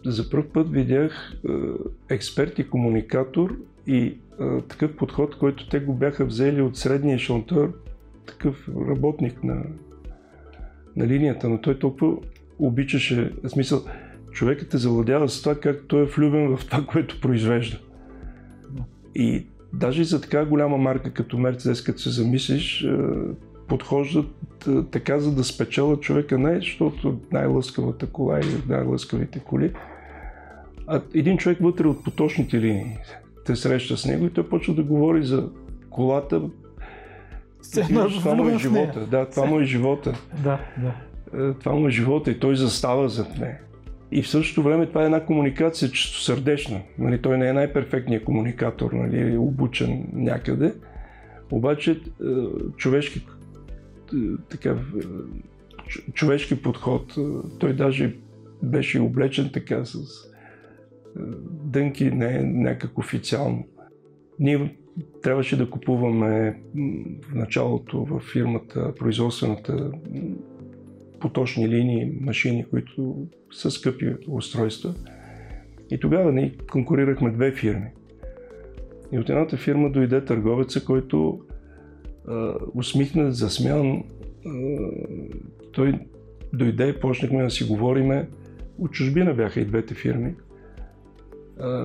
за 0.06 0.30
първ 0.30 0.46
път 0.54 0.72
видях 0.72 1.34
а, 1.50 1.74
експерт 2.10 2.60
и 2.60 2.70
комуникатор 2.70 3.58
и 3.88 4.18
а, 4.40 4.62
такъв 4.62 4.96
подход, 4.96 5.38
който 5.38 5.70
те 5.70 5.80
го 5.80 5.94
бяха 5.94 6.26
взели 6.26 6.62
от 6.62 6.78
средния 6.78 7.20
шонтор, 7.20 7.74
такъв 8.26 8.70
работник 8.90 9.44
на, 9.44 9.64
на 10.96 11.08
линията, 11.08 11.50
но 11.50 11.62
той 11.62 11.80
толкова 11.80 12.18
обичаше, 12.60 13.34
в 13.44 13.50
смисъл, 13.50 13.84
човекът 14.32 14.74
е 14.74 14.78
завладява 14.78 15.30
с 15.30 15.42
това, 15.42 15.56
как 15.56 15.84
той 15.88 16.02
е 16.02 16.06
влюбен 16.06 16.58
в 16.58 16.66
това, 16.66 16.86
което 16.86 17.22
произвежда. 17.22 17.80
И 19.16 19.46
даже 19.74 20.04
за 20.04 20.22
така 20.22 20.46
голяма 20.46 20.78
марка 20.78 21.14
като 21.14 21.38
Мерцедес, 21.38 21.84
като 21.84 22.02
се 22.02 22.10
замислиш, 22.10 22.88
подхождат 23.68 24.70
така, 24.92 25.20
за 25.20 25.36
да 25.36 25.44
спечелят 25.44 26.02
човека 26.02 26.38
не 26.38 26.56
защото 26.56 27.20
най-лъскавата 27.32 28.08
кола 28.08 28.40
или 28.40 28.64
най-лъскавите 28.70 29.40
коли, 29.40 29.74
а 30.92 31.02
един 31.14 31.38
човек 31.38 31.58
вътре 31.62 31.88
от 31.88 32.04
поточните 32.04 32.62
линии 32.62 32.98
те 33.46 33.56
среща 33.56 33.98
с 33.98 34.06
него 34.06 34.26
и 34.26 34.30
той 34.30 34.50
почва 34.50 34.74
да 34.74 34.84
говори 34.84 35.24
за 35.24 35.50
колата. 35.90 36.42
Сцена, 37.62 38.08
това 38.10 38.36
му 38.36 38.50
е 38.50 38.58
живота. 38.58 39.08
Да, 39.12 39.30
това 39.30 39.46
му 39.46 39.60
е 39.60 39.64
живота. 39.64 40.14
Да, 40.44 40.60
да. 40.78 40.96
Е, 41.44 41.54
това 41.54 41.72
му 41.72 41.88
е 41.88 41.92
живота 41.92 42.32
и 42.32 42.40
той 42.40 42.56
застава 42.56 43.10
зад 43.10 43.38
нея. 43.40 43.60
И 44.12 44.22
в 44.22 44.30
същото 44.30 44.64
време 44.64 44.86
това 44.86 45.02
е 45.02 45.06
една 45.06 45.26
комуникация 45.26 45.92
чисто 45.92 46.22
сърдечна. 46.22 46.82
Нали, 46.98 47.22
той 47.22 47.38
не 47.38 47.48
е 47.48 47.54
най-перфектният 47.54 48.24
комуникатор, 48.24 48.92
нали, 48.92 49.38
обучен 49.38 50.08
някъде. 50.14 50.74
Обаче 51.52 51.92
е, 51.92 51.98
човешки, 52.78 53.26
е, 54.14 54.18
така, 54.50 54.70
е, 54.70 54.76
човешки 56.14 56.62
подход, 56.62 57.16
той 57.60 57.74
даже 57.74 58.16
беше 58.64 59.00
облечен 59.00 59.50
така 59.54 59.86
с 59.86 59.98
дънки, 61.63 62.12
не 62.12 62.38
е 62.38 62.41
някак 62.43 62.97
официално. 62.97 63.67
Ние 64.39 64.76
трябваше 65.24 65.58
да 65.58 65.69
купуваме 65.69 66.62
в 67.21 67.36
началото 67.36 68.06
в 68.06 68.19
фирмата, 68.19 68.93
производствената 68.95 69.91
поточни 71.19 71.69
линии, 71.69 72.12
машини, 72.21 72.65
които 72.69 73.28
са 73.52 73.71
скъпи 73.71 74.15
устройства. 74.28 74.93
И 75.91 76.00
тогава 76.00 76.32
ние 76.32 76.56
конкурирахме 76.71 77.32
две 77.32 77.52
фирми. 77.52 77.88
И 79.12 79.19
от 79.19 79.30
едната 79.30 79.58
фирма 79.58 79.91
дойде 79.91 80.26
търговеца, 80.26 80.86
който 80.86 81.41
а, 82.28 82.56
усмихнат, 82.76 83.36
засмян. 83.36 84.04
А, 84.45 84.52
той 85.71 86.00
дойде 86.54 86.88
и 86.88 87.00
почнахме 87.00 87.43
да 87.43 87.50
си 87.50 87.63
говориме. 87.63 88.30
От 88.80 88.91
чужбина 88.91 89.34
бяха 89.34 89.60
и 89.60 89.65
двете 89.65 89.93
фирми. 89.93 90.36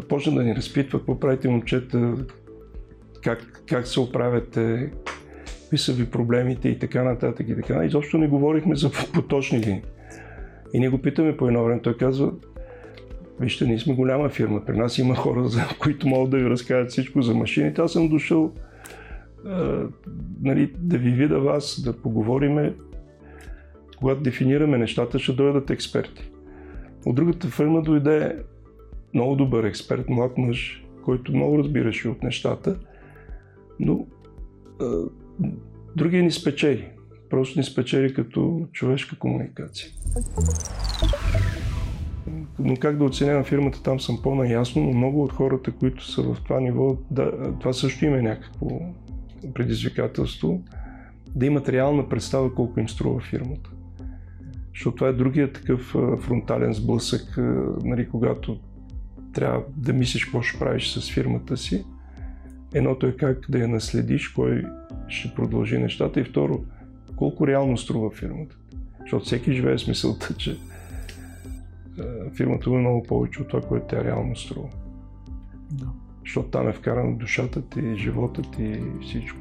Почна 0.08 0.34
да 0.34 0.42
ни 0.42 0.54
разпитва 0.54 0.98
какво 0.98 1.20
правите 1.20 1.48
момчета, 1.48 2.14
как, 3.22 3.62
как 3.68 3.86
се 3.86 4.00
оправяте, 4.00 4.90
какви 5.60 5.78
са 5.78 5.92
ви 5.92 6.10
проблемите 6.10 6.68
и 6.68 6.78
така 6.78 7.02
нататък 7.02 7.48
и 7.48 7.54
така. 7.56 7.84
Изобщо 7.84 8.18
не 8.18 8.28
говорихме 8.28 8.76
за 8.76 8.90
поточни 9.14 9.60
линии. 9.60 9.82
И 10.74 10.78
ние 10.78 10.88
го 10.88 10.98
питаме 10.98 11.36
по 11.36 11.46
едно 11.46 11.64
време. 11.64 11.82
Той 11.82 11.96
казва, 11.96 12.32
вижте, 13.40 13.66
ние 13.66 13.78
сме 13.78 13.94
голяма 13.94 14.28
фирма. 14.28 14.64
При 14.64 14.78
нас 14.78 14.98
има 14.98 15.14
хора, 15.14 15.48
за 15.48 15.60
които 15.80 16.08
могат 16.08 16.30
да 16.30 16.36
ви 16.36 16.50
разкажат 16.50 16.90
всичко 16.90 17.22
за 17.22 17.34
машините. 17.34 17.80
Аз 17.80 17.92
съм 17.92 18.08
дошъл 18.08 18.52
а, 19.46 19.86
нали, 20.42 20.72
да 20.78 20.98
ви 20.98 21.10
видя 21.10 21.38
вас, 21.38 21.82
да 21.84 21.92
поговориме. 21.92 22.74
Когато 23.98 24.20
дефинираме 24.20 24.78
нещата, 24.78 25.18
ще 25.18 25.32
дойдат 25.32 25.70
експерти. 25.70 26.30
От 27.06 27.14
другата 27.14 27.48
фирма 27.48 27.82
дойде 27.82 28.36
много 29.16 29.36
добър 29.36 29.64
експерт, 29.64 30.08
млад 30.08 30.38
мъж, 30.38 30.84
който 31.04 31.36
много 31.36 31.58
разбираше 31.58 32.08
от 32.08 32.22
нещата, 32.22 32.78
но 33.80 34.06
а, 34.80 35.02
другия 35.96 36.22
ни 36.22 36.30
спечели. 36.30 36.88
Просто 37.30 37.58
ни 37.58 37.64
спечели 37.64 38.14
като 38.14 38.66
човешка 38.72 39.18
комуникация. 39.18 39.88
Но 42.58 42.76
как 42.76 42.98
да 42.98 43.04
оценявам 43.04 43.44
фирмата, 43.44 43.82
там 43.82 44.00
съм 44.00 44.22
по-наясно, 44.22 44.82
но 44.82 44.92
много 44.92 45.22
от 45.22 45.32
хората, 45.32 45.72
които 45.72 46.04
са 46.04 46.22
в 46.22 46.36
това 46.44 46.60
ниво, 46.60 46.96
да, 47.10 47.52
това 47.60 47.72
също 47.72 48.04
има 48.04 48.22
някакво 48.22 48.68
предизвикателство, 49.54 50.62
да 51.34 51.46
имат 51.46 51.68
реална 51.68 52.08
представа 52.08 52.54
колко 52.54 52.80
им 52.80 52.88
струва 52.88 53.20
фирмата. 53.20 53.70
Защото 54.74 54.96
това 54.96 55.08
е 55.08 55.12
другия 55.12 55.52
такъв 55.52 55.80
фронтален 56.20 56.72
сблъсък, 56.72 57.38
нали, 57.84 58.08
когато 58.08 58.58
трябва 59.36 59.62
да 59.76 59.92
мислиш 59.92 60.24
какво 60.24 60.42
ще 60.42 60.58
правиш 60.58 60.92
с 60.92 61.12
фирмата 61.12 61.56
си. 61.56 61.84
Едното 62.74 63.06
е 63.06 63.16
как 63.16 63.46
да 63.48 63.58
я 63.58 63.68
наследиш, 63.68 64.28
кой 64.28 64.64
ще 65.08 65.34
продължи 65.34 65.78
нещата 65.78 66.20
и 66.20 66.24
второ, 66.24 66.64
колко 67.16 67.46
реално 67.46 67.76
струва 67.76 68.10
фирмата. 68.10 68.56
Защото 69.00 69.24
всеки 69.24 69.52
живее 69.52 69.78
с 69.78 69.86
мисълта, 69.86 70.34
че 70.34 70.56
фирмата 72.36 72.70
е 72.70 72.72
много 72.72 73.02
повече 73.02 73.42
от 73.42 73.48
това, 73.48 73.60
което 73.60 73.86
тя 73.86 74.04
реално 74.04 74.36
струва. 74.36 74.68
Да. 75.72 75.86
Защото 76.24 76.48
там 76.48 76.68
е 76.68 76.72
вкарана 76.72 77.16
душата 77.16 77.68
ти, 77.68 77.96
живота 77.96 78.42
ти 78.42 78.62
и 78.62 78.82
всичко. 79.02 79.38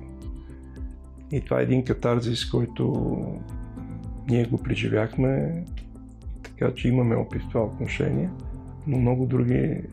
И 1.31 1.41
това 1.41 1.59
е 1.59 1.63
един 1.63 1.85
катарзис, 1.85 2.45
който 2.45 3.15
ние 4.29 4.45
го 4.45 4.63
преживяхме, 4.63 5.63
така 6.43 6.75
че 6.75 6.87
имаме 6.87 7.15
опит 7.15 7.41
в 7.41 7.49
това 7.49 7.63
отношение, 7.63 8.29
но 8.87 8.97
много 8.97 9.25
други 9.25 9.53
е, 9.53 9.83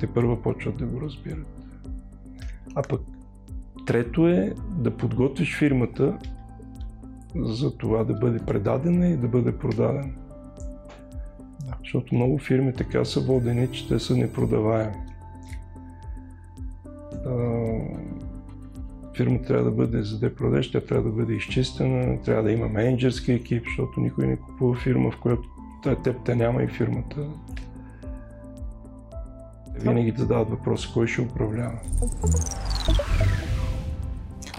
те 0.00 0.06
първа 0.06 0.42
почват 0.42 0.76
да 0.76 0.86
го 0.86 1.00
разбират. 1.00 1.46
А 2.74 2.82
пък 2.82 3.00
Трето 3.86 4.28
е 4.28 4.54
да 4.78 4.96
подготвиш 4.96 5.58
фирмата 5.58 6.18
за 7.36 7.76
това 7.76 8.04
да 8.04 8.14
бъде 8.14 8.38
предадена 8.38 9.08
и 9.08 9.16
да 9.16 9.28
бъде 9.28 9.58
продадена. 9.58 10.12
Да. 11.66 11.76
Защото 11.78 12.14
много 12.14 12.38
фирми 12.38 12.72
така 12.72 13.04
са 13.04 13.20
водени, 13.20 13.72
че 13.72 13.88
те 13.88 13.98
са 13.98 14.16
непродаваеми. 14.16 14.94
Фирма 19.16 19.42
трябва 19.42 19.64
да 19.64 19.70
бъде, 19.70 20.02
за 20.02 20.18
да 20.18 20.34
продадеш, 20.34 20.70
тя 20.70 20.80
трябва 20.80 21.10
да 21.10 21.16
бъде 21.16 21.34
изчистена, 21.34 22.22
трябва 22.22 22.42
да 22.42 22.52
има 22.52 22.68
менеджерски 22.68 23.32
екип, 23.32 23.64
защото 23.64 24.00
никой 24.00 24.26
не 24.26 24.36
купува 24.36 24.76
фирма, 24.76 25.10
в 25.10 25.20
която 25.20 25.48
теб 25.92 26.16
те 26.24 26.34
няма 26.34 26.62
и 26.62 26.68
фирмата. 26.68 27.26
Винаги 29.74 30.14
задават 30.16 30.50
въпроса, 30.50 30.88
кой 30.94 31.06
ще 31.06 31.20
управлява. 31.20 31.78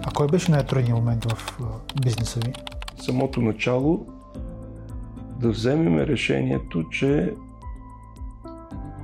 А 0.04 0.12
кой 0.16 0.28
беше 0.28 0.52
най-трудният 0.52 1.00
момент 1.00 1.32
в 1.32 1.60
бизнеса 2.02 2.40
ви? 2.46 2.54
Самото 2.98 3.42
начало 3.42 4.08
да 5.40 5.50
вземем 5.50 6.00
решението, 6.00 6.90
че 6.90 7.34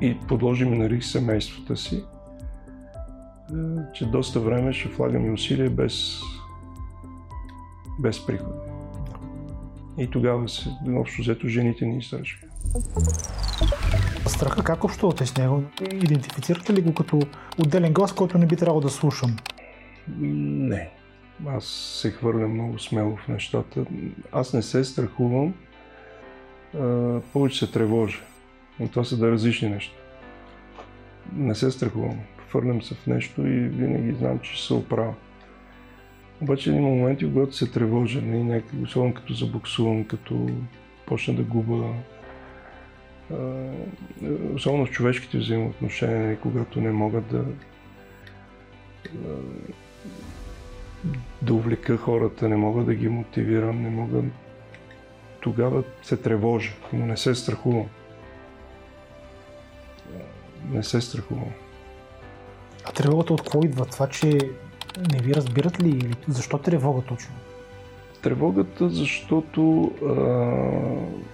и 0.01 0.17
подложим 0.27 0.77
на 0.77 0.89
риск 0.89 1.09
семействата 1.09 1.77
си, 1.77 2.03
че 3.93 4.05
доста 4.05 4.39
време 4.39 4.73
ще 4.73 4.89
влагаме 4.89 5.31
усилия 5.31 5.69
без, 5.69 6.19
без 7.99 8.25
приходи. 8.25 8.70
И 10.01 10.07
тогава 10.07 10.49
се, 10.49 10.69
общо 10.95 11.21
взето 11.21 11.47
жените 11.47 11.85
ни 11.85 11.97
изражаха. 11.97 12.45
Страха 14.27 14.63
как 14.63 14.83
общувате 14.83 15.25
с 15.25 15.37
него? 15.37 15.63
Идентифицирате 15.91 16.73
ли 16.73 16.81
го 16.81 16.93
като 16.93 17.19
отделен 17.59 17.93
глас, 17.93 18.13
който 18.13 18.37
не 18.37 18.45
би 18.45 18.55
трябвало 18.55 18.81
да 18.81 18.89
слушам? 18.89 19.35
Не. 20.17 20.89
Аз 21.47 21.65
се 22.01 22.11
хвърля 22.11 22.47
много 22.47 22.79
смело 22.79 23.15
в 23.15 23.27
нещата. 23.27 23.85
Аз 24.31 24.53
не 24.53 24.61
се 24.61 24.83
страхувам, 24.83 25.53
а, 26.79 27.19
повече 27.33 27.65
се 27.65 27.71
тревожа. 27.71 28.21
Но 28.79 28.87
това 28.87 29.03
са 29.03 29.17
да 29.17 29.31
различни 29.31 29.69
неща. 29.69 29.95
Не 31.35 31.55
се 31.55 31.71
страхувам. 31.71 32.19
Хвърлям 32.49 32.81
се 32.81 32.95
в 32.95 33.07
нещо 33.07 33.41
и 33.41 33.59
винаги 33.59 34.13
знам, 34.13 34.39
че 34.39 34.53
ще 34.53 34.67
се 34.67 34.73
оправя. 34.73 35.13
Обаче 36.41 36.71
има 36.71 36.89
моменти, 36.89 37.25
когато 37.25 37.55
се 37.55 37.71
тревожа, 37.71 38.21
не, 38.21 38.43
някак, 38.43 38.71
особено 38.83 39.13
като 39.13 39.33
забуксувам, 39.33 40.05
като 40.05 40.49
почна 41.05 41.33
да 41.33 41.43
губа. 41.43 41.93
особено 44.55 44.85
в 44.85 44.91
човешките 44.91 45.37
взаимоотношения, 45.37 46.39
когато 46.39 46.81
не 46.81 46.91
могат 46.91 47.27
да 47.27 47.45
да 51.41 51.53
увлека 51.53 51.97
хората, 51.97 52.49
не 52.49 52.55
мога 52.55 52.83
да 52.83 52.93
ги 52.93 53.09
мотивирам, 53.09 53.81
не 53.81 53.89
мога... 53.89 54.23
Тогава 55.41 55.83
се 56.03 56.17
тревожа, 56.17 56.71
но 56.93 57.05
не 57.05 57.17
се 57.17 57.35
страхувам. 57.35 57.85
Не 60.71 60.83
се 60.83 61.01
страхувам. 61.01 61.51
А 62.85 62.91
тревогата 62.91 63.33
от 63.33 63.41
какво 63.41 63.59
идва? 63.59 63.85
Това, 63.85 64.07
че 64.07 64.39
не 65.13 65.19
ви 65.19 65.33
разбират 65.33 65.83
ли 65.83 65.89
или 65.89 66.13
защо 66.27 66.57
тревога 66.57 67.01
точно? 67.01 67.35
Тревогата, 68.21 68.89
защото 68.89 69.91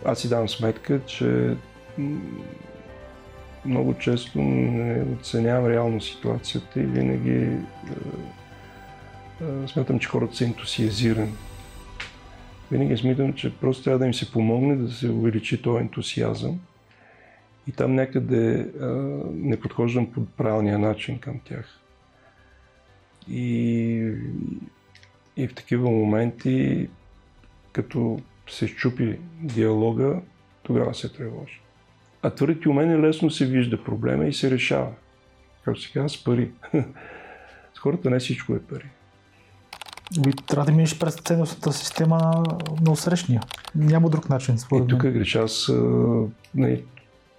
а, 0.06 0.10
аз 0.12 0.20
си 0.20 0.30
давам 0.30 0.50
сметка, 0.50 1.00
че 1.06 1.56
много 3.66 3.94
често 3.94 4.42
не 4.42 5.06
оценявам 5.20 5.72
реално 5.72 6.02
ситуацията 6.02 6.80
и 6.80 6.84
винаги 6.84 7.50
смятам, 9.68 10.00
че 10.00 10.08
хората 10.08 10.36
са 10.36 10.46
ентусиазирани. 10.46 11.34
Винаги 12.72 12.98
смятам, 12.98 13.34
че 13.34 13.58
просто 13.58 13.84
трябва 13.84 14.00
да 14.00 14.06
им 14.06 14.14
се 14.14 14.32
помогне 14.32 14.76
да 14.76 14.92
се 14.92 15.10
увеличи 15.10 15.62
този 15.62 15.82
ентусиазъм. 15.82 16.60
И 17.68 17.72
там 17.72 17.96
някъде 17.96 18.72
а, 18.82 18.86
не 19.34 19.60
подхождам 19.60 20.12
по 20.12 20.26
правилния 20.26 20.80
начин 20.80 21.20
към 21.20 21.40
тях. 21.40 21.80
И, 23.30 24.14
и 25.38 25.48
в 25.48 25.54
такива 25.56 25.90
моменти, 25.90 26.90
като 27.72 28.20
се 28.50 28.68
щупи 28.68 29.20
диалога, 29.42 30.22
тогава 30.64 30.96
се 30.96 31.14
тревожа. 31.14 31.60
А 32.22 32.30
твърдите 32.30 32.70
умения 32.70 33.00
лесно 33.00 33.30
се 33.30 33.46
вижда 33.46 33.84
проблема 33.84 34.26
и 34.26 34.34
се 34.34 34.52
решава. 34.52 34.92
Както 35.66 35.82
се 35.82 35.92
казва, 35.92 36.10
с 36.10 36.24
пари. 36.24 36.52
С 37.74 37.80
хората 37.80 38.10
не 38.10 38.20
всичко 38.20 38.54
е 38.54 38.60
пари. 38.60 38.86
Ви 40.26 40.34
трябва 40.34 40.66
да 40.66 40.72
минеш 40.72 41.00
през 41.00 41.16
ценностната 41.16 41.74
система 41.74 42.18
на, 42.18 42.44
на 42.82 42.92
усрещния. 42.92 43.42
Няма 43.76 44.10
друг 44.10 44.30
начин, 44.30 44.58
според 44.58 44.86
И 44.86 44.88
тук 44.88 45.02
греша 45.02 45.40
аз, 45.40 45.72
не, 46.56 46.82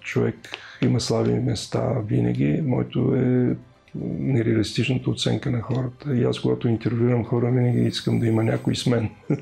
човек 0.00 0.36
има 0.82 1.00
слаби 1.00 1.32
места 1.32 1.92
винаги. 2.06 2.62
Моето 2.64 3.14
е 3.14 3.56
нереалистичната 4.02 5.10
оценка 5.10 5.50
на 5.50 5.60
хората. 5.60 6.16
И 6.16 6.24
аз, 6.24 6.40
когато 6.40 6.68
интервюирам 6.68 7.24
хора, 7.24 7.50
винаги 7.50 7.80
искам 7.80 8.18
да 8.18 8.26
има 8.26 8.44
някой 8.44 8.76
с 8.76 8.86
мен. 8.86 9.10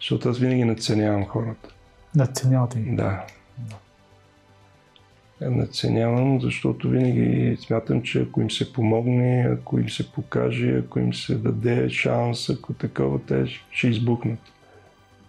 Защото 0.00 0.28
аз 0.28 0.38
винаги 0.38 0.64
надценявам 0.64 1.26
хората. 1.26 1.68
Надценявате 2.14 2.78
ги? 2.78 2.90
Да. 2.90 3.26
Надценявам, 5.40 6.40
защото 6.40 6.88
винаги 6.88 7.56
смятам, 7.60 8.02
че 8.02 8.20
ако 8.20 8.40
им 8.40 8.50
се 8.50 8.72
помогне, 8.72 9.48
ако 9.52 9.78
им 9.78 9.88
се 9.88 10.12
покаже, 10.12 10.82
ако 10.84 10.98
им 10.98 11.14
се 11.14 11.34
даде 11.34 11.90
шанс, 11.90 12.50
ако 12.50 12.72
такова, 12.72 13.18
те 13.18 13.46
ще 13.70 13.88
избухнат. 13.88 14.38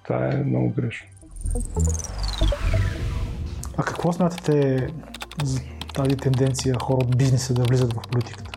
Това 0.04 0.34
е 0.34 0.44
много 0.44 0.70
грешно. 0.70 1.08
А 3.78 3.84
какво 3.84 4.14
смятате 4.14 4.88
за 5.44 5.62
тази 5.94 6.18
тенденция 6.18 6.76
хора 6.82 6.98
от 6.98 7.18
бизнеса 7.18 7.54
да 7.54 7.64
влизат 7.64 7.94
в 7.94 8.02
политиката? 8.12 8.52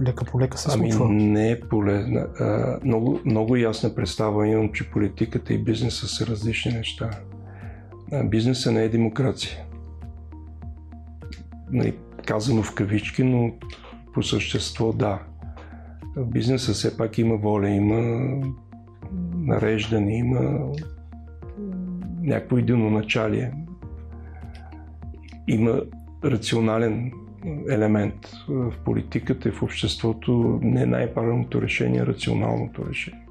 Лека 0.00 0.24
по 0.24 0.40
лека 0.40 0.58
се 0.58 0.70
случва. 0.70 1.04
Ами 1.04 1.24
не 1.24 1.50
е 1.50 1.60
полезна. 1.60 2.26
А, 2.40 2.78
много, 2.84 3.20
много 3.24 3.56
ясна 3.56 3.94
представа 3.94 4.48
имам, 4.48 4.72
че 4.72 4.90
политиката 4.90 5.54
и 5.54 5.58
бизнеса 5.58 6.08
са 6.08 6.26
различни 6.26 6.72
неща. 6.72 7.10
А, 8.12 8.24
бизнеса 8.24 8.72
не 8.72 8.82
е 8.82 8.88
демокрация. 8.88 9.64
Нали, 11.70 11.96
казано 12.26 12.62
в 12.62 12.74
кавички, 12.74 13.24
но 13.24 13.52
по 14.14 14.22
същество 14.22 14.92
да. 14.92 15.22
В 16.16 16.26
бизнеса 16.26 16.72
все 16.72 16.96
пак 16.96 17.18
има 17.18 17.36
воля, 17.36 17.68
има 17.68 18.28
нареждане, 19.34 20.18
има 20.18 20.72
някакво 22.20 22.58
единоначалие. 22.58 23.52
Има 25.48 25.82
рационален 26.24 27.12
елемент 27.70 28.14
в 28.48 28.72
политиката 28.84 29.48
и 29.48 29.52
в 29.52 29.62
обществото. 29.62 30.58
Не 30.62 30.82
е 30.82 30.86
най-правилното 30.86 31.62
решение, 31.62 32.00
е 32.00 32.06
рационалното 32.06 32.86
решение. 32.88 33.26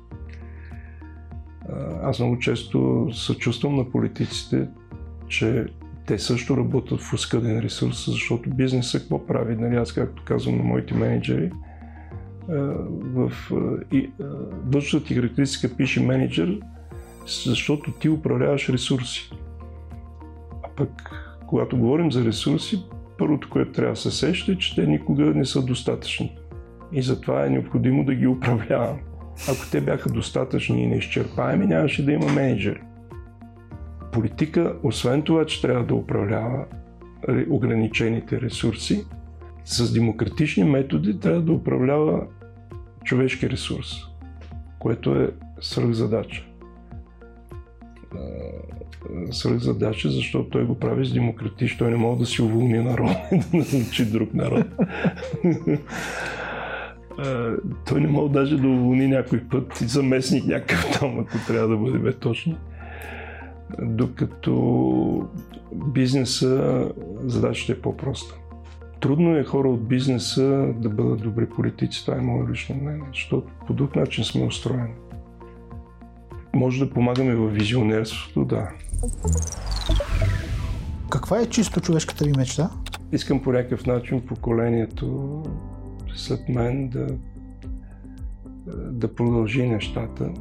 Аз 2.04 2.19
много 2.19 2.39
често 2.39 3.10
съчувствам 3.13 3.76
на 3.76 3.91
политиците, 3.91 4.67
че 5.28 5.65
те 6.06 6.19
също 6.19 6.58
работят 6.58 7.02
в 7.02 7.13
оскъден 7.13 7.60
ресурс, 7.60 8.12
защото 8.12 8.49
бизнесът 8.49 9.02
какво 9.02 9.26
прави? 9.26 9.56
Нали, 9.56 9.76
аз 9.76 9.93
както 9.93 10.23
казвам 10.26 10.58
на 10.58 10.63
моите 10.63 10.93
менеджери, 10.93 11.52
в 13.02 13.32
външната 14.65 15.06
ти 15.06 15.15
характеристика 15.15 15.76
пише 15.76 16.02
менеджер, 16.02 16.60
защото 17.45 17.91
ти 17.91 18.10
управляваш 18.10 18.69
ресурси. 18.69 19.32
А 20.63 20.67
пък, 20.76 21.23
когато 21.54 21.78
говорим 21.78 22.12
за 22.12 22.26
ресурси, 22.26 22.84
първото, 23.18 23.50
което 23.50 23.72
трябва 23.72 23.94
да 23.94 24.00
се 24.00 24.12
сеща 24.12 24.52
е, 24.52 24.56
че 24.56 24.76
те 24.76 24.88
никога 24.88 25.26
не 25.26 25.46
са 25.46 25.66
достатъчни. 25.66 26.38
И 26.92 27.02
затова 27.02 27.46
е 27.46 27.50
необходимо 27.50 28.06
да 28.06 28.16
ги 28.16 28.28
управлявам. 28.28 29.00
Ако 29.50 29.72
те 29.72 29.82
бяха 29.82 30.10
достатъчни 30.10 30.84
и 30.84 30.88
неизчерпаеми, 30.88 31.66
нямаше 31.66 32.06
да 32.06 32.12
има 32.12 32.32
менеджери. 32.32 32.82
Политика, 34.12 34.76
освен 34.84 35.22
това, 35.22 35.46
че 35.46 35.62
трябва 35.62 35.86
да 35.86 35.96
управлява 35.96 36.66
ограничените 37.50 38.42
ресурси, 38.42 39.06
с 39.66 39.94
демократични 39.94 40.63
методи 40.63 41.20
трябва 41.20 41.42
да 41.42 41.52
управлява 41.52 42.28
човешки 43.04 43.50
ресурс, 43.50 43.88
което 44.80 45.16
е 45.16 45.30
свръхзадача. 45.62 46.53
Свръхзадача, 49.32 50.10
защото 50.10 50.49
той 50.49 50.65
го 50.65 50.80
прави 50.80 51.06
с 51.06 51.13
демократично, 51.13 51.78
той 51.78 51.91
не 51.91 51.97
може 51.97 52.19
да 52.19 52.26
си 52.26 52.41
уволни 52.41 52.80
народ 52.80 53.12
и 53.32 53.38
да 53.38 53.58
назначи 53.58 54.06
друг 54.06 54.34
народ. 54.34 54.65
той 57.86 58.02
не 58.02 58.08
може 58.08 58.34
даже 58.34 58.58
да 58.58 58.67
уволни 58.67 59.08
някой 59.08 59.39
път 59.39 59.82
и 59.82 59.86
заместник 59.86 60.45
някакъв 60.45 60.99
там, 60.99 61.19
ако 61.19 61.38
трябва 61.47 61.67
да 61.67 61.78
бъде 61.78 61.97
бе 61.97 62.13
точно. 62.13 62.56
Докато 63.82 65.28
бизнеса 65.76 66.91
задачата 67.26 67.71
е 67.71 67.82
по-проста. 67.82 68.36
Трудно 68.99 69.38
е 69.38 69.43
хора 69.43 69.69
от 69.69 69.88
бизнеса 69.88 70.73
да 70.76 70.89
бъдат 70.89 71.21
добри 71.21 71.45
политици, 71.45 72.06
това 72.06 72.17
е 72.17 72.21
мое 72.21 72.52
лично 72.52 72.76
мнение, 72.76 73.08
защото 73.13 73.47
по 73.67 73.73
друг 73.73 73.95
начин 73.95 74.23
сме 74.23 74.45
устроени. 74.45 74.93
Може 76.56 76.86
да 76.86 76.94
помагаме 76.94 77.36
в 77.36 77.48
визионерството, 77.48 78.46
да. 78.46 78.70
Каква 81.10 81.39
е 81.39 81.46
чисто 81.46 81.82
човешката 81.82 82.26
ви 82.26 82.32
мечта? 82.38 82.70
Искам 83.12 83.42
по 83.42 83.52
някакъв 83.52 83.86
начин 83.86 84.22
поколението 84.22 85.44
след 86.16 86.50
мен 86.50 86.89
да, 86.89 87.08
да 88.92 89.16
продължи 89.16 89.68
нещата, 89.68 90.34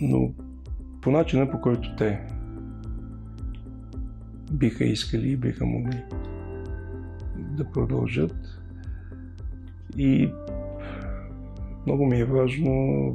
но 0.00 0.30
по 1.02 1.10
начина 1.10 1.50
по 1.50 1.60
който 1.60 1.96
те 1.96 2.20
биха 4.52 4.84
искали 4.84 5.30
и 5.30 5.36
биха 5.36 5.66
могли 5.66 6.02
да 7.36 7.70
продължат. 7.70 8.36
И 9.96 10.32
много 11.86 12.06
ми 12.06 12.20
е 12.20 12.24
важно 12.24 13.14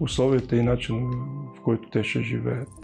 условията 0.00 0.56
и 0.56 0.62
начин, 0.62 1.10
в 1.56 1.60
който 1.60 1.90
те 1.90 2.04
ще 2.04 2.22
живеят. 2.22 2.83